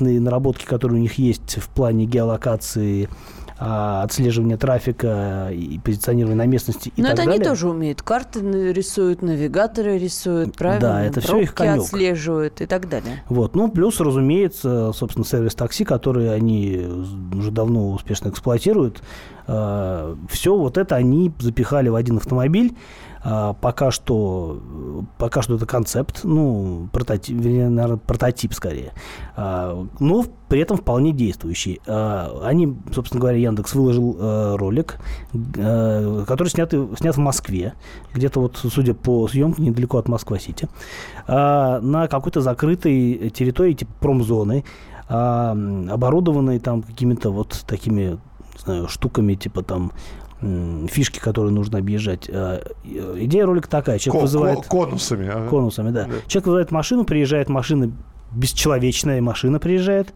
[0.00, 3.08] невероятные наработки, которые у них есть в плане геолокации,
[3.58, 7.40] а, отслеживания трафика и позиционирования на местности и Но так это далее.
[7.40, 8.02] они тоже умеют.
[8.02, 8.40] Карты
[8.72, 10.80] рисуют, навигаторы рисуют, правильно?
[10.88, 11.84] Да, это всё их конёк.
[11.84, 13.22] отслеживают и так далее.
[13.28, 13.54] Вот.
[13.54, 16.84] Ну, плюс, разумеется, собственно, сервис такси, который они
[17.34, 19.02] уже давно успешно эксплуатируют.
[19.46, 22.76] все вот это они запихали в один автомобиль.
[23.24, 24.60] А, пока что,
[25.16, 28.92] пока что это концепт, ну, прототип, вернее, наверное, прототип скорее.
[29.36, 31.80] А, но при этом вполне действующий.
[31.86, 34.98] А, они, собственно говоря, Яндекс выложил ролик,
[35.32, 37.74] который снят, снят в Москве,
[38.12, 40.68] где-то вот, судя по съемке, недалеко от Москва-Сити,
[41.26, 44.64] на какой-то закрытой территории, типа промзоны,
[45.08, 48.18] оборудованной там какими-то вот такими,
[48.58, 49.92] знаю, штуками, типа там
[50.88, 52.28] фишки, которые нужно объезжать.
[52.32, 53.98] А, э, Идея ролика такая.
[53.98, 54.60] Человек Ко- вызывает...
[54.60, 55.28] ко- конусами.
[55.28, 55.48] ага.
[55.48, 56.08] Конусами, да.
[56.26, 57.92] Человек вызывает машину, приезжает машина,
[58.32, 60.12] бесчеловечная машина приезжает.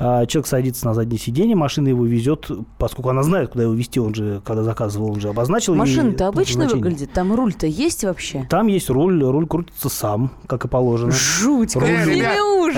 [0.00, 3.98] А, Человек садится на заднее сиденье, машина его везет, поскольку она знает, куда его везти,
[3.98, 5.74] он же, когда заказывал, он же обозначил.
[5.74, 6.84] Машина-то обычно назначение.
[6.84, 7.12] выглядит?
[7.12, 8.46] Там руль-то есть вообще?
[8.48, 11.10] Там есть руль, руль крутится сам, как и положено.
[11.10, 12.36] Жуть, Э, какими ребят,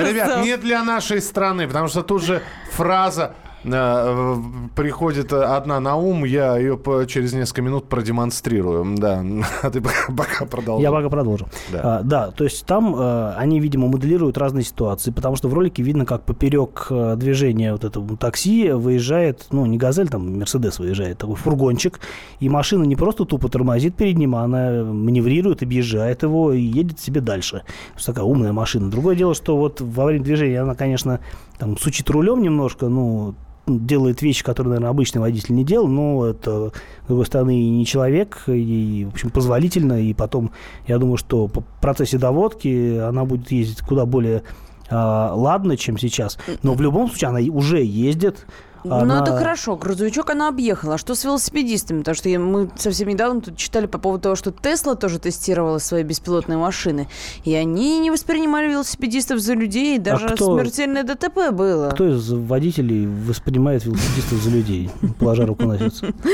[0.08, 2.40] ребят, не для нашей страны, потому что тут же
[2.72, 8.96] фраза э, приходит одна на ум, я ее через несколько минут продемонстрирую.
[8.96, 9.22] Да,
[9.62, 10.76] а ты пока- пока.
[10.78, 11.46] Я пока продолжу.
[11.72, 11.80] Да.
[11.82, 15.82] А, да, то есть там э, они, видимо, моделируют разные ситуации, потому что в ролике
[15.82, 21.18] видно, как поперек э, движения вот этого такси выезжает, ну, не «Газель», там «Мерседес» выезжает,
[21.18, 22.00] такой фургончик,
[22.40, 27.00] и машина не просто тупо тормозит перед ним, а она маневрирует, объезжает его и едет
[27.00, 27.62] себе дальше.
[28.04, 28.90] Такая умная машина.
[28.90, 31.20] Другое дело, что вот во время движения она, конечно,
[31.58, 33.34] там сучит рулем немножко, ну,
[33.66, 36.72] делает вещи, которые, наверное, обычный водитель не делал, но это,
[37.04, 40.50] с другой стороны, и не человек, и, в общем, позволительно, и потом,
[40.86, 44.42] я думаю, что по процессе доводки она будет ездить куда более
[44.90, 46.38] а, ладно, чем сейчас.
[46.62, 48.46] Но в любом случае она уже ездит.
[48.84, 49.76] Ну, Она- это хорошо.
[49.76, 50.94] Грузовичок она объехала.
[50.94, 51.98] А что с велосипедистами?
[52.00, 56.02] Потому что мы совсем недавно тут читали по поводу того, что Тесла тоже тестировала свои
[56.02, 57.08] беспилотные машины.
[57.44, 59.96] И они не воспринимали велосипедистов за людей.
[59.96, 61.90] и Даже А кто- смертельное ДТП было.
[61.90, 66.06] Кто из водителей воспринимает велосипедистов за людей, положа руку на сердце?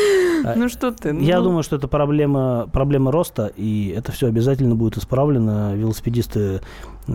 [0.54, 1.08] Ну что ты?
[1.20, 1.44] Я ну.
[1.44, 2.68] думаю, что это проблема,
[3.10, 5.74] роста, и это все обязательно будет исправлено.
[5.74, 6.60] Велосипедисты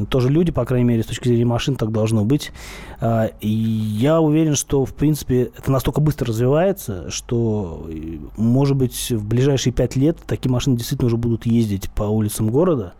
[0.09, 2.51] тоже люди, по крайней мере, с точки зрения машин так должно быть.
[2.99, 9.11] А, И я уверен, что, в принципе, это настолько быстро развивается, что, э, может быть,
[9.11, 12.93] в ближайшие пять лет такие машины действительно уже будут ездить по улицам города,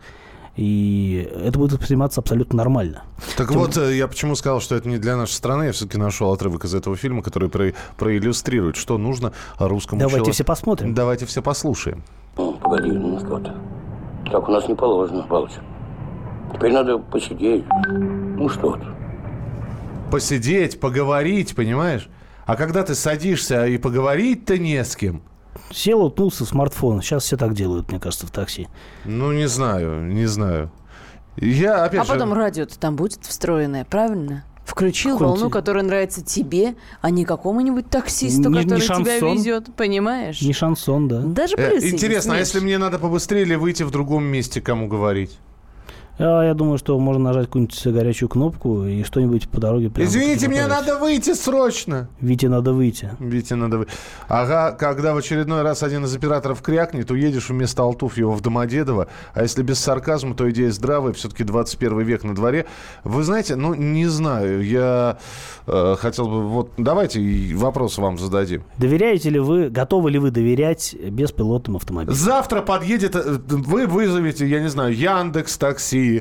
[0.56, 3.02] и это будет восприниматься абсолютно нормально.
[3.36, 5.64] Так вот, э, я почему сказал, что это не для нашей страны.
[5.64, 10.32] Я все-таки нашел отрывок из этого фильма, который про- проиллюстрирует, что нужно русскому Давайте человеку.
[10.34, 10.94] все посмотрим.
[10.94, 12.02] Давайте все послушаем.
[12.36, 13.54] Погоди, ну что-то.
[14.30, 15.54] Так у нас не положено, Павлович.
[16.54, 17.64] Теперь надо посидеть.
[17.88, 18.84] Ну что ты.
[20.12, 22.08] Посидеть, поговорить, понимаешь?
[22.46, 25.22] А когда ты садишься и поговорить-то не с кем,
[25.70, 27.02] Сел, уткнулся в смартфон.
[27.02, 28.68] Сейчас все так делают, мне кажется, в такси.
[29.04, 30.70] ну, не знаю, не знаю.
[31.36, 32.12] Я, опять А же...
[32.12, 34.44] потом радио-то там будет встроенное, правильно?
[34.66, 38.94] Включил Какой волну, инте- которая нравится тебе, а не какому-нибудь таксисту, Не- не который тебя
[38.94, 39.34] шансон.
[39.36, 40.40] везет, понимаешь?
[40.42, 41.20] Не шансон, да.
[41.20, 45.38] Даже Э, Интересно, а если мне надо побыстрее или выйти в другом месте, кому говорить?
[46.24, 50.66] А, Я думаю, что можно нажать какую-нибудь горячую кнопку и что-нибудь по дороге Извините, мне
[50.68, 52.08] надо выйти срочно.
[52.20, 53.10] Вите надо выйти.
[53.18, 53.86] Вите надо вы...
[54.28, 59.08] Ага, когда в очередной раз один из операторов крякнет, уедешь вместо Алтуфьева в Домодедово.
[59.34, 61.12] А если без сарказма, то идея здравая.
[61.12, 62.66] Все-таки 21 век на дворе.
[63.02, 64.64] Вы знаете, ну, не знаю.
[64.64, 65.18] Я
[65.66, 66.48] э, хотел бы...
[66.48, 67.20] Вот, давайте
[67.56, 68.62] вопрос вам зададим.
[68.78, 72.14] Доверяете ли вы, готовы ли вы доверять беспилотным автомобилям?
[72.14, 73.16] Завтра подъедет...
[73.16, 76.11] э, Вы вызовете, я не знаю, Яндекс такси,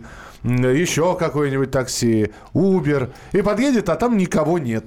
[0.43, 3.12] еще какое-нибудь такси, Убер.
[3.32, 4.86] И подъедет, а там никого нет.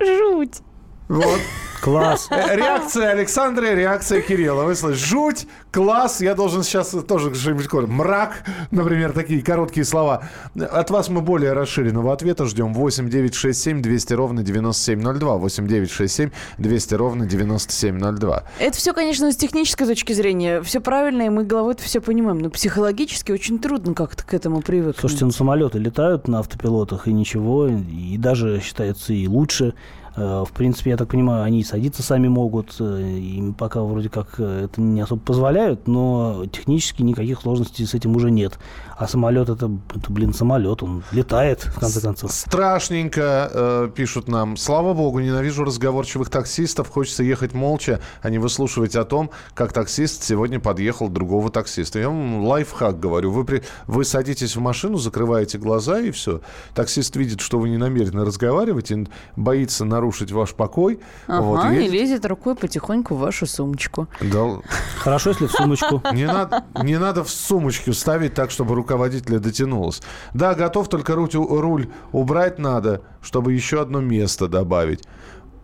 [0.00, 0.60] Жуть.
[1.08, 1.40] Вот.
[1.80, 2.26] Класс.
[2.30, 4.64] Э, Реакция Александра, реакция Кирилла.
[4.64, 6.20] Вы слышите, жуть, класс.
[6.20, 7.90] Я должен сейчас тоже что-нибудь говорить.
[7.90, 10.24] Мрак, например, такие короткие слова.
[10.58, 12.74] От вас мы более расширенного ответа ждем.
[12.74, 15.36] 8 9 6 7 200 ровно 9702.
[15.36, 18.42] 8 9 6 7 200 ровно 9702.
[18.58, 20.62] Это все, конечно, с технической точки зрения.
[20.62, 22.38] Все правильно, и мы головой это все понимаем.
[22.38, 24.98] Но психологически очень трудно как-то к этому привыкнуть.
[24.98, 29.74] Слушайте, ну самолеты летают на автопилотах и ничего, и даже считается и лучше.
[30.16, 34.36] Э, В принципе, я так понимаю, они садиться сами могут, э, им пока вроде как
[34.38, 38.58] э, это не особо позволяют, но технически никаких сложностей с этим уже нет.
[38.96, 42.32] А самолет это, это блин, самолет, он летает, в конце концов.
[42.32, 44.56] Страшненько, э, пишут нам.
[44.56, 46.88] Слава богу, ненавижу разговорчивых таксистов.
[46.88, 51.98] Хочется ехать молча, а не выслушивать о том, как таксист сегодня подъехал другого таксиста.
[51.98, 53.32] Я вам лайфхак говорю.
[53.32, 56.40] Вы, при, вы садитесь в машину, закрываете глаза и все.
[56.74, 61.00] Таксист видит, что вы не намерены разговаривать, и боится нарушить ваш покой.
[61.26, 61.92] Ага, Вот, и едет.
[61.92, 64.08] лезет рукой потихоньку в вашу сумочку.
[64.20, 64.58] Да,
[64.98, 66.02] Хорошо, если в сумочку.
[66.12, 70.02] не надо, не надо в сумочку ставить так, чтобы руководителя дотянулось.
[70.34, 75.02] Да, готов, только руль, руль убрать надо, чтобы еще одно место добавить.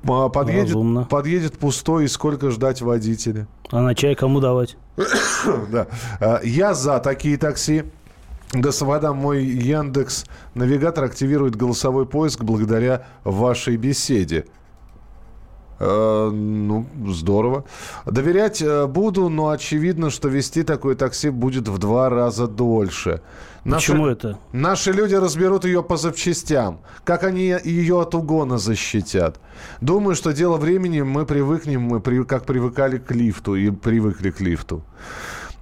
[0.09, 1.05] А, Подъедет, Разумно.
[1.05, 3.47] подъедет пустой, и сколько ждать водителя?
[3.71, 4.77] А на чай кому давать?
[5.71, 5.87] Да.
[6.21, 7.85] А, Я за такие такси.
[8.53, 14.45] Господа, мой Яндекс Навигатор активирует голосовой поиск благодаря вашей беседе.
[15.81, 17.65] Э, ну, здорово.
[18.05, 23.21] Доверять э, буду, но очевидно, что вести такое такси будет в два раза дольше.
[23.65, 24.39] Почему это?
[24.53, 26.81] Наши люди разберут ее по запчастям.
[27.05, 29.41] Как они ее от угона защитят.
[29.81, 34.41] Думаю, что дело времени мы привыкнем, мы при, как привыкали к лифту и привыкли к
[34.41, 34.85] лифту.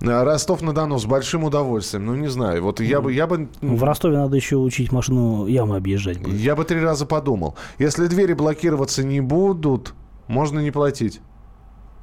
[0.02, 2.06] Э, Ростов-на-Дону с большим удовольствием.
[2.06, 2.62] Ну, не знаю.
[2.62, 3.12] Вот я бы...
[3.12, 3.48] Я бы...
[3.60, 6.18] В Ростове надо еще учить машину ямы объезжать.
[6.26, 7.56] Я бы три раза подумал.
[7.78, 9.94] Если двери блокироваться не будут,
[10.26, 11.20] можно не платить.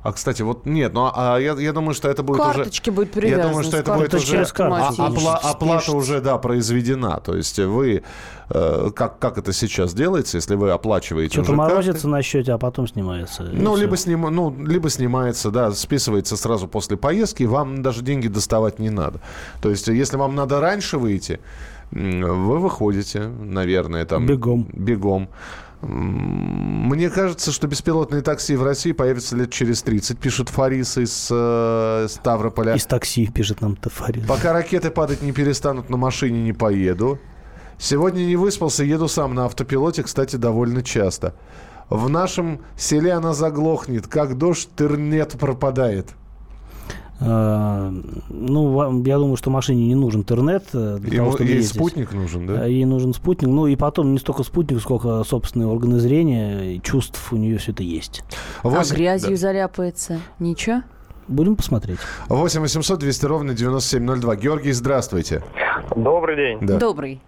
[0.04, 2.96] А, кстати, вот нет, ну а я, я думаю, что это будет Карточки уже...
[2.96, 3.50] будут Я привязаны.
[3.50, 4.26] думаю, что это будет уже...
[4.26, 4.76] через карту.
[4.76, 7.20] а- опла- оплата уже, да, произведена.
[7.20, 8.04] То есть вы...
[8.50, 12.58] э, как, как это сейчас делается, если вы оплачиваете Что-то уже морозится на счете, а
[12.58, 13.44] потом снимается.
[13.52, 18.80] Ну либо, сним, ну, либо снимается, да, списывается сразу после поездки, вам даже деньги доставать
[18.80, 19.20] не надо.
[19.62, 21.40] То есть, если вам надо раньше выйти,
[21.92, 24.26] вы выходите, наверное, там...
[24.26, 24.68] Бегом.
[24.74, 25.30] Бегом.
[25.82, 32.08] Мне кажется, что беспилотные такси в России появятся лет через 30, пишет Фарис из э,
[32.10, 32.74] Ставрополя.
[32.76, 34.26] Из такси, пишет нам Тафарис.
[34.26, 37.20] Пока ракеты падать не перестанут, на машине не поеду.
[37.78, 41.36] Сегодня не выспался, еду сам на автопилоте, кстати, довольно часто.
[41.90, 46.16] В нашем селе она заглохнет, как дождь, интернет пропадает.
[47.20, 47.92] А,
[48.30, 51.76] Ну, я думаю, что машине не нужен интернет э, для того, Ему, чтобы ей ездить.
[51.76, 52.62] спутник нужен, да?
[52.62, 53.50] А Ей нужен спутник.
[53.50, 57.72] Ну и потом не столько спутник, сколько собственные органы зрения, и чувств у нее все
[57.72, 58.24] это есть.
[58.64, 60.20] А Восемь- грязью заляпается.
[60.40, 60.82] Ничего?
[61.28, 62.00] Будем посмотреть.
[62.30, 62.36] да.
[62.36, 64.36] 8 800 200 ровно 9702.
[64.38, 65.44] Георгий, здравствуйте.
[65.96, 66.58] Добрый день.
[66.62, 66.78] Да.
[66.78, 67.20] Добрый.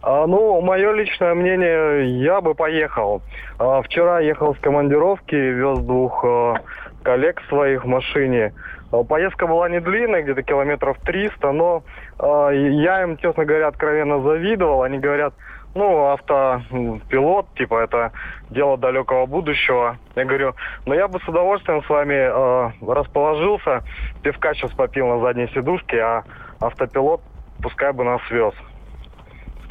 [0.00, 3.20] А, ну, мое личное мнение, я бы поехал.
[3.58, 6.54] А, вчера ехал с командировки, вез двух а,
[7.02, 8.52] коллег своих в машине.
[8.92, 11.82] А, поездка была не длинная, где-то километров 300, но
[12.18, 14.82] а, я им, честно говоря, откровенно завидовал.
[14.82, 15.34] Они говорят,
[15.74, 18.12] ну, автопилот, типа, это
[18.50, 19.96] дело далекого будущего.
[20.14, 23.82] Я говорю, ну, я бы с удовольствием с вами а, расположился,
[24.22, 26.24] пивка сейчас попил на задней сидушке, а
[26.60, 27.22] автопилот
[27.62, 28.54] пускай бы нас вез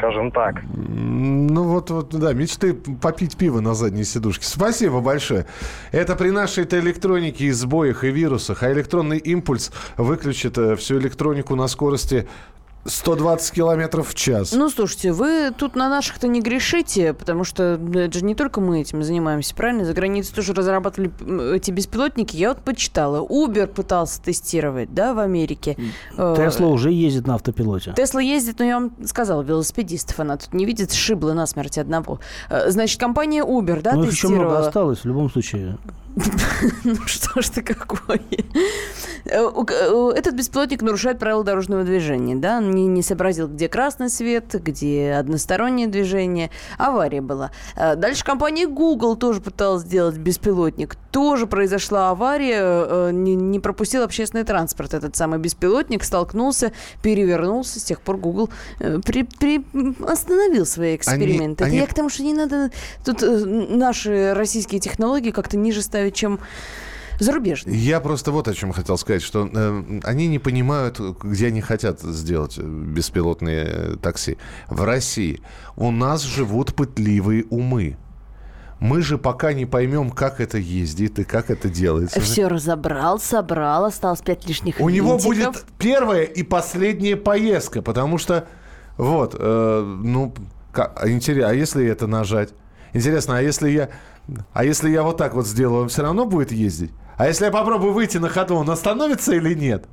[0.02, 0.56] скажем так.
[0.74, 4.46] Ну вот, вот, да, мечты попить пиво на задней сидушке.
[4.46, 5.46] Спасибо большое.
[5.92, 8.64] Это при нашей-то электронике и сбоях, и вирусах.
[8.64, 12.28] А электронный импульс выключит э, всю электронику на скорости
[12.86, 14.54] 120 километров в час.
[14.54, 18.60] Ну, слушайте, вы тут на наших-то не грешите, потому что ну, это же не только
[18.60, 19.86] мы этим занимаемся, правильно?
[19.86, 21.12] За границей тоже разрабатывали
[21.56, 22.36] эти беспилотники.
[22.36, 23.26] Я вот почитала.
[23.26, 25.78] Uber пытался тестировать, да, в Америке.
[26.18, 27.94] Э, Тесла уже ездит на автопилоте.
[27.96, 32.20] Тесла ездит, но я вам сказала, велосипедистов она тут не видит, сшибла насмерть одного.
[32.50, 34.68] Э, Значит, компания Uber, да, ну, их еще много тестировала.
[34.68, 35.78] осталось, в любом случае.
[36.84, 38.22] Ну что ж ты какой?
[39.26, 42.58] Э, э, Этот беспилотник нарушает правила дорожного движения, да?
[42.58, 46.50] Он не, не сообразил, где красный свет, где одностороннее движение.
[46.78, 47.52] Авария была.
[47.76, 50.96] Э, Дальше компания Google тоже пыталась сделать беспилотник.
[51.12, 54.94] Тоже произошла авария, не, не пропустил общественный транспорт.
[54.94, 56.72] Этот самый беспилотник столкнулся,
[57.04, 57.80] перевернулся.
[57.80, 59.64] С тех пор Google при- при-
[60.06, 61.64] остановил свои эксперименты.
[61.64, 62.72] Это они- Я к тому, что не надо
[63.06, 66.40] тут наши российские технологии как-то ниже ставить, чем
[67.20, 67.78] зарубежные.
[67.78, 72.02] Я просто вот о чем хотел сказать, что э, они не понимают, где они хотят
[72.02, 74.38] сделать беспилотные э, такси.
[74.70, 75.42] В России
[75.76, 77.98] у нас живут пытливые умы.
[78.80, 82.20] Мы же пока не поймем, как это ездит и как это делается.
[82.20, 85.36] Все разобрал, собрал, осталось пять лишних У него винтиков.
[85.54, 88.48] будет первая и последняя поездка, потому что
[88.98, 90.34] вот, э, ну,
[90.72, 92.50] ка- а интерес- а если это нажать?
[92.94, 93.90] Интересно, а если я,
[94.54, 96.92] а если я вот так вот сделаю, он все равно будет ездить?
[97.18, 99.86] А если я попробую выйти на ходу, он остановится или нет?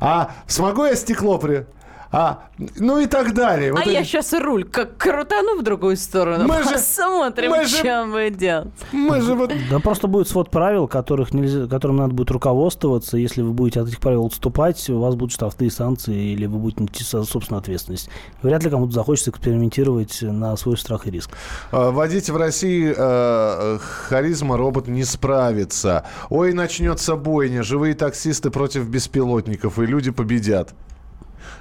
[0.00, 1.66] А смогу я стекло при...
[2.16, 2.44] А,
[2.76, 3.72] ну и так далее.
[3.72, 6.44] А Вот я сейчас руль как крутану в другую сторону.
[6.46, 8.68] Мы же- Посмотрим, мы же- что будет делать.
[8.92, 9.52] Мы же вот...
[9.68, 13.16] Да просто будет свод правил, которых нельзя, которым надо будет руководствоваться.
[13.16, 16.84] Если вы будете от этих правил отступать, у вас будут штрафные санкции, или вы будете
[16.84, 18.08] нести со- собственную ответственность.
[18.42, 21.30] Вряд ли кому-то захочется экспериментировать на свой страх и риск.
[21.72, 26.04] А, Водить в России э, харизма робот не справится.
[26.30, 27.62] Ой, начнется бойня.
[27.64, 30.74] Живые таксисты против беспилотников, и люди победят.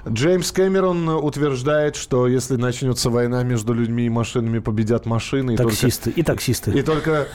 [0.08, 5.54] Джеймс Кэмерон утверждает, что если начнется война между людьми и машинами, победят машины.
[5.54, 6.72] И только- Таксисты и таксисты.
[6.72, 7.28] и только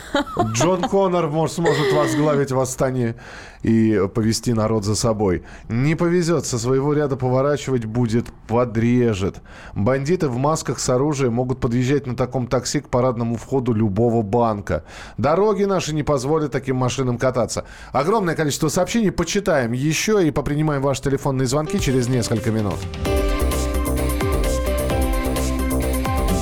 [0.53, 3.17] Джон Коннор может, сможет возглавить восстание
[3.63, 5.43] и повести народ за собой.
[5.69, 9.37] Не повезет, со своего ряда поворачивать будет, подрежет.
[9.75, 14.85] Бандиты в масках с оружием могут подъезжать на таком такси к парадному входу любого банка.
[15.17, 17.65] Дороги наши не позволят таким машинам кататься.
[17.93, 19.11] Огромное количество сообщений.
[19.13, 22.77] Почитаем еще и попринимаем ваши телефонные звонки через несколько минут.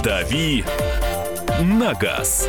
[0.05, 0.64] «Дави
[1.61, 2.49] на газ».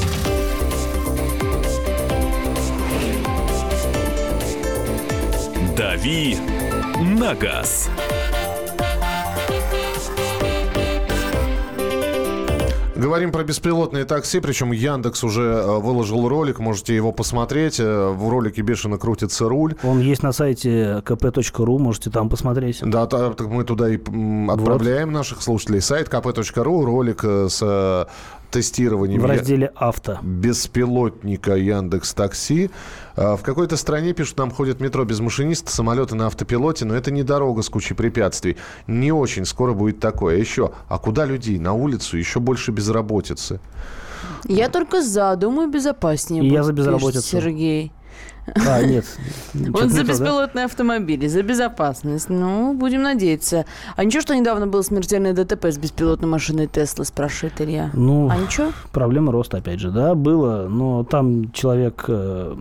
[5.91, 6.37] «Дави
[7.01, 7.89] на газ».
[12.95, 17.79] Говорим про беспилотные такси, причем Яндекс уже э, выложил ролик, можете его посмотреть.
[17.79, 19.75] Э, В ролике бешено крутится руль.
[19.83, 22.79] Он есть на сайте kp.ru, можете там посмотреть.
[22.83, 25.81] Да, та- так мы туда и отправляем наших слушателей.
[25.81, 28.05] Сайт kp.ru, ролик э, с э,
[28.51, 30.19] тестированием В разделе «Авто».
[30.21, 32.69] беспилотника Яндекс Такси.
[33.15, 37.11] А, В какой-то стране, пишут, там ходит метро без машиниста, самолеты на автопилоте, но это
[37.11, 38.57] не дорога с кучей препятствий.
[38.87, 40.37] Не очень скоро будет такое.
[40.37, 41.59] Еще, а куда людей?
[41.59, 43.59] На улицу еще больше безработицы.
[44.47, 47.27] Я только за, думаю, безопаснее И я будет, за пишет безработицу.
[47.27, 47.91] Сергей.
[48.67, 49.05] А, нет.
[49.73, 52.29] Он за беспилотные автомобили, за безопасность.
[52.29, 53.65] Ну, будем надеяться.
[53.95, 57.89] А ничего, что недавно был смертельный ДТП с беспилотной машиной Тесла, спрашивает Илья.
[57.93, 58.71] Ну, А ничего?
[58.91, 62.55] проблема роста, опять же, да, было, но там человек, э,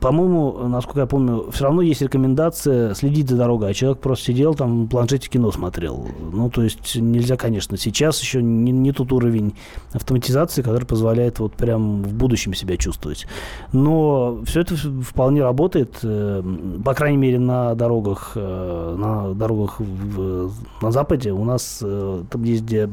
[0.00, 4.54] по-моему, насколько я помню, все равно есть рекомендация следить за дорогой, а человек просто сидел
[4.54, 6.08] там в планшете кино смотрел.
[6.32, 9.54] Ну, то есть нельзя, конечно, сейчас еще не, не тот уровень
[9.92, 13.26] автоматизации, который позволяет вот прям в будущем себя чувствовать.
[13.72, 16.42] Но все это вполне работает, э,
[16.84, 20.50] по крайней мере, на дорогах, э, на дорогах в-
[20.82, 22.88] на Западе у нас э, там есть где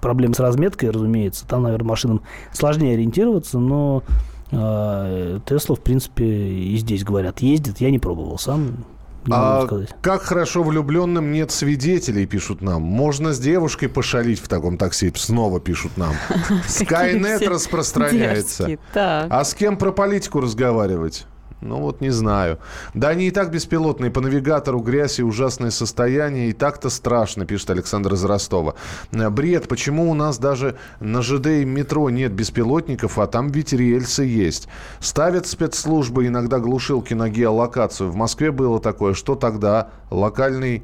[0.00, 1.46] проблемы с разметкой, разумеется.
[1.46, 2.22] Там, наверное, машинам
[2.52, 4.02] сложнее ориентироваться, но
[4.50, 7.80] Тесла, в принципе, и здесь, говорят, ездит.
[7.80, 8.84] Я не пробовал сам.
[9.26, 9.66] Не А
[10.02, 12.80] как хорошо влюбленным нет свидетелей, пишут нам.
[12.82, 16.12] Можно с девушкой пошалить в таком такси, снова пишут нам.
[16.68, 18.68] Скайнет распространяется.
[18.94, 21.26] А с кем про политику разговаривать?
[21.62, 22.58] Ну вот не знаю.
[22.94, 24.10] Да они и так беспилотные.
[24.10, 26.50] По навигатору грязь и ужасное состояние.
[26.50, 28.74] И так-то страшно, пишет Александр из Ростова.
[29.12, 29.68] Э, Бред.
[29.68, 34.68] Почему у нас даже на ЖД и метро нет беспилотников, а там ведь рельсы есть?
[35.00, 38.10] Ставят спецслужбы иногда глушилки на геолокацию.
[38.10, 39.14] В Москве было такое.
[39.14, 39.88] Что тогда?
[40.10, 40.82] Локальный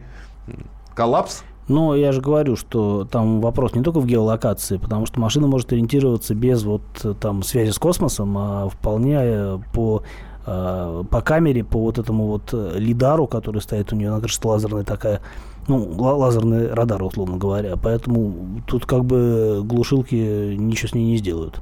[0.94, 1.42] коллапс?
[1.68, 5.72] Но я же говорю, что там вопрос не только в геолокации, потому что машина может
[5.72, 10.02] ориентироваться без вот э, там связи с космосом, а вполне э, по
[10.46, 14.38] э, по камере, по вот этому вот э, лидару, который стоит у нее на крыше
[14.44, 15.20] лазерная такая,
[15.68, 17.76] ну, ла- лазерный радар, условно говоря.
[17.76, 21.60] Поэтому тут как бы глушилки ничего с ней не сделают.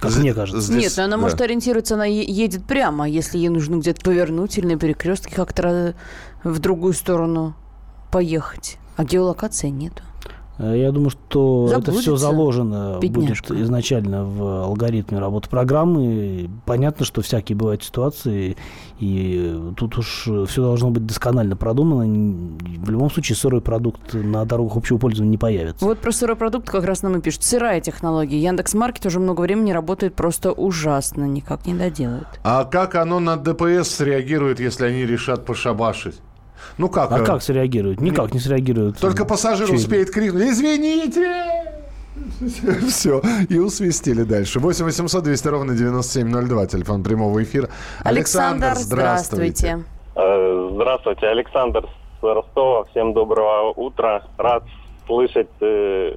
[0.00, 0.62] Как мне кажется.
[0.62, 1.22] здесь- Нет, но она да.
[1.22, 5.94] может ориентироваться, она едет прямо, если ей нужно где-то повернуть или на перекрестке как-то
[6.42, 7.54] в другую сторону
[8.10, 8.78] поехать.
[8.96, 10.02] А геолокации нету.
[10.60, 13.54] Э, Я думаю, что это Заблудится, все заложено бедняжка.
[13.54, 16.50] будет изначально в алгоритме работы программы.
[16.66, 18.56] Понятно, что всякие бывают ситуации,
[18.98, 22.04] и тут уж все должно быть досконально продумано.
[22.78, 25.84] В любом случае сырой продукт на дорогах общего пользования не появится.
[25.84, 27.42] Вот про сырой продукт как раз нам и пишут.
[27.42, 28.38] Сырая технология.
[28.38, 31.24] Яндекс Маркет уже много времени работает просто ужасно.
[31.24, 32.28] Никак не доделают.
[32.44, 36.16] А как оно на ДПС среагирует, если они решат пошабашить?
[36.78, 37.12] Ну как?
[37.12, 38.00] А э, как среагируют?
[38.00, 38.98] Никак не среагируют.
[38.98, 41.70] Только пассажир успеет крикнуть «Извините!»
[42.88, 44.60] Все, и усвистели дальше.
[44.60, 47.68] 8 800 200 ровно 9702, телефон прямого эфира.
[48.02, 49.84] Александр, здравствуйте.
[50.16, 51.86] Э, Здравствуйте, Александр
[52.20, 52.84] с Ростова.
[52.84, 54.22] Всем доброго утра.
[54.38, 54.64] Рад
[55.06, 56.14] слышать э,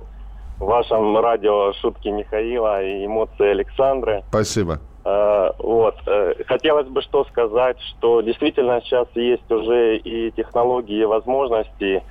[0.58, 4.24] в вашем радио шутки Михаила и эмоции Александры.
[4.30, 4.80] Спасибо.
[5.06, 5.96] Э, Вот.
[6.08, 12.02] э, Хотелось бы что сказать, что действительно сейчас есть уже и технологии, и возможности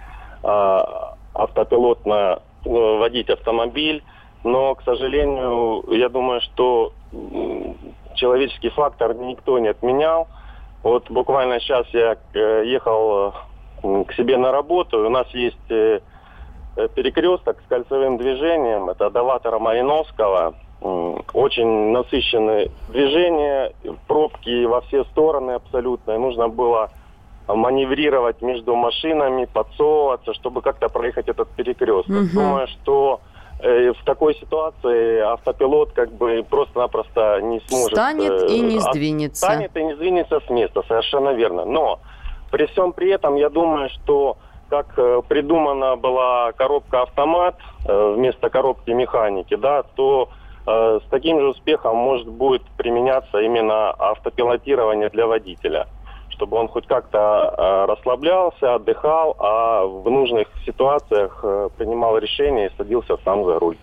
[0.43, 0.79] э,
[1.35, 4.05] автопилотно водить автомобиль,
[4.45, 6.93] но, к сожалению, я думаю, что
[8.15, 10.29] человеческий фактор никто не отменял.
[10.85, 12.17] Вот буквально сейчас я
[12.63, 13.35] ехал
[13.83, 20.55] к себе на работу, у нас есть перекресток с кольцевым движением, это до Ватера Мариновского.
[20.83, 23.73] Очень насыщенное движение,
[24.09, 26.13] пробки во все стороны абсолютно.
[26.13, 26.91] И нужно было
[27.47, 32.09] маневрировать между машинами, подсовываться, чтобы как-то проехать этот перекресток.
[32.09, 32.35] Мгм.
[32.35, 33.21] Думаю, что
[33.61, 37.93] э, в такой ситуации автопилот как бы просто-напросто не сможет...
[37.93, 39.47] Станет и не э, сдвинется.
[39.47, 41.65] Станет и не сдвинется с места, совершенно верно.
[41.65, 42.01] Но
[42.51, 44.37] при всем при этом я думаю, что
[44.69, 47.57] как э, придумана была коробка автомат
[47.87, 53.91] э, вместо коробки механики, да, то э, с таким же успехом может будет применяться именно
[53.91, 55.89] автопилотирование для водителя,
[56.31, 62.77] чтобы он хоть как-то э, расслаблялся, отдыхал, а в нужных ситуациях э, принимал решения и
[62.77, 63.77] садился сам за руль.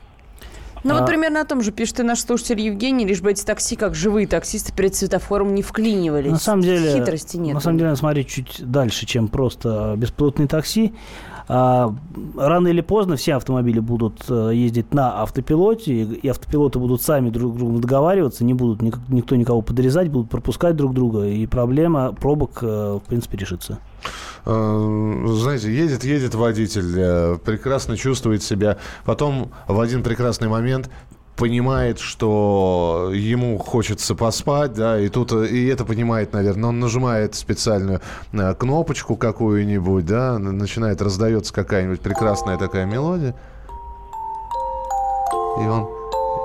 [0.83, 3.43] Ну А- вот примерно о том же пишет и наш слушатель Евгений, лишь бы эти
[3.43, 6.31] такси, как живые таксисты, перед светофором не вклинивались.
[6.31, 7.53] На самом деле, Хитрости нет.
[7.53, 10.93] На самом деле, надо смотреть чуть дальше, чем просто беспилотные такси.
[11.51, 11.95] А,
[12.37, 17.55] рано или поздно все автомобили будут э, ездить на автопилоте, и автопилоты будут сами друг
[17.55, 22.13] с другом договариваться, не будут ник- никто никого подрезать, будут пропускать друг друга, и проблема
[22.13, 23.79] пробок, э, в принципе, решится.
[24.45, 28.77] Э, Знаете, едет, едет водитель, прекрасно чувствует себя.
[29.03, 30.91] Потом в один прекрасный момент
[31.39, 37.33] понимает, что ему хочется поспать, да, и тут э, и это понимает, наверное, он нажимает
[37.33, 38.01] специальную
[38.33, 43.33] э, кнопочку какую-нибудь, да, начинает раздается какая-нибудь прекрасная такая мелодия,
[45.61, 45.87] и он,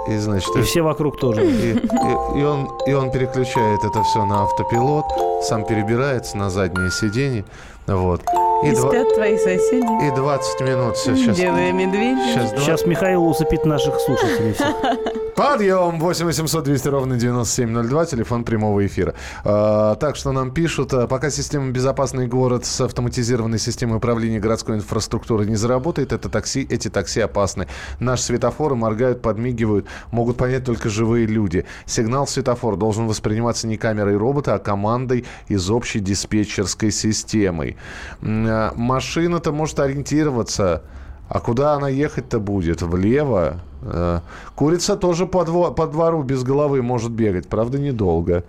[0.09, 1.45] и значит, И все вокруг тоже.
[1.45, 5.05] и, и- и он, и он переключает это все на автопилот,
[5.42, 7.45] сам перебирается на заднее сиденье,
[7.86, 8.22] вот.
[8.71, 10.07] И, спят твои соседи.
[10.09, 11.39] и 20 минут сейчас.
[11.39, 12.19] Белые медведи.
[12.33, 14.55] Сейчас, два- Сейчас Михаил усыпит наших слушателей.
[15.35, 15.99] Подъем!
[15.99, 19.14] 8 800 200 ровно 9702, телефон прямого эфира.
[19.43, 24.76] А, так что нам пишут, а, пока система «Безопасный город» с автоматизированной системой управления городской
[24.76, 27.66] инфраструктурой не заработает, это такси, эти такси опасны.
[27.99, 31.64] Наши светофоры моргают, подмигивают, могут понять только живые люди.
[31.85, 37.76] Сигнал светофор должен восприниматься не камерой робота, а командой из общей диспетчерской системы.
[38.22, 40.85] А, Машина-то может ориентироваться
[41.28, 42.82] а куда она ехать-то будет?
[42.82, 43.61] Влево?
[43.85, 44.20] Э,
[44.55, 48.45] Курица тоже по, дво- по двору без головы может бегать, правда, недолго.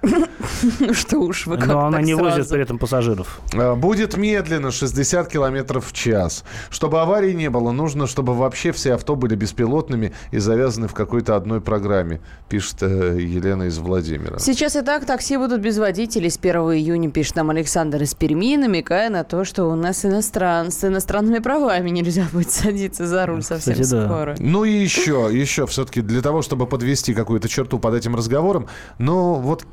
[0.80, 3.40] Ну что уж вы как Но она не возит при этом пассажиров.
[3.54, 6.44] Э, Будет медленно, 60 километров в час.
[6.70, 11.36] Чтобы аварий не было, нужно, чтобы вообще все авто были беспилотными и завязаны в какой-то
[11.36, 14.40] одной программе, пишет э, Елена из Владимира.
[14.40, 18.58] Сейчас и так такси будут без водителей с 1 июня, пишет нам Александр из Перми,
[18.58, 20.72] намекая на то, что у нас иностран...
[20.72, 24.06] с иностранными правами нельзя будет садиться за руль совсем Кстати, да.
[24.06, 24.36] скоро.
[24.40, 28.68] Ну и еще, еще все-таки для того, чтобы подвести какую-то черту под этим разговором,
[28.98, 29.66] ну вот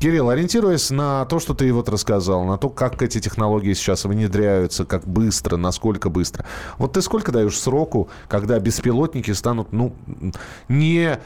[0.00, 4.86] Кирилл, ориентируясь на то, что ты вот рассказал, на то, как эти технологии сейчас внедряются,
[4.86, 6.46] как быстро, насколько быстро.
[6.78, 9.92] Вот ты сколько даешь сроку, когда беспилотники станут, ну,
[10.68, 11.18] не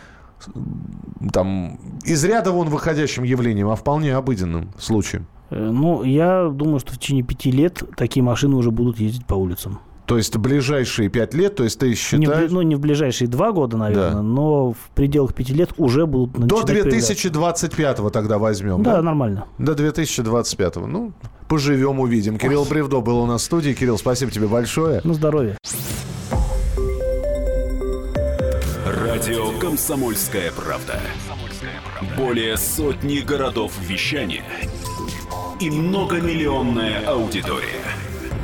[1.33, 5.29] там из ряда вон выходящим явлением, а вполне обыденным случаем?
[5.51, 9.35] Э, Ну, я думаю, что в течение пяти лет такие машины уже будут ездить по
[9.35, 9.79] улицам.
[10.07, 12.51] То есть ближайшие пять лет, то есть ты Не считаешь...
[12.51, 14.23] бли- ну, не в ближайшие два года, наверное, Да.
[14.23, 16.91] но в пределах пяти лет уже будут До начинать появляться.
[17.15, 19.03] 2025 тогда возьмем, Да, да?
[19.03, 19.47] нормально.
[19.59, 20.77] До 2025.
[20.77, 21.13] Ну,
[21.49, 22.37] поживем, увидим.
[22.39, 23.73] Кирилл Бревдо был у нас в студии.
[23.73, 25.01] Кирилл, спасибо тебе большое.
[25.05, 25.57] Ну, здоровья.
[28.87, 31.01] Радио «Комсомольская правда».
[32.17, 34.45] Более сотни городов вещания
[35.61, 37.81] и многомиллионная аудитория.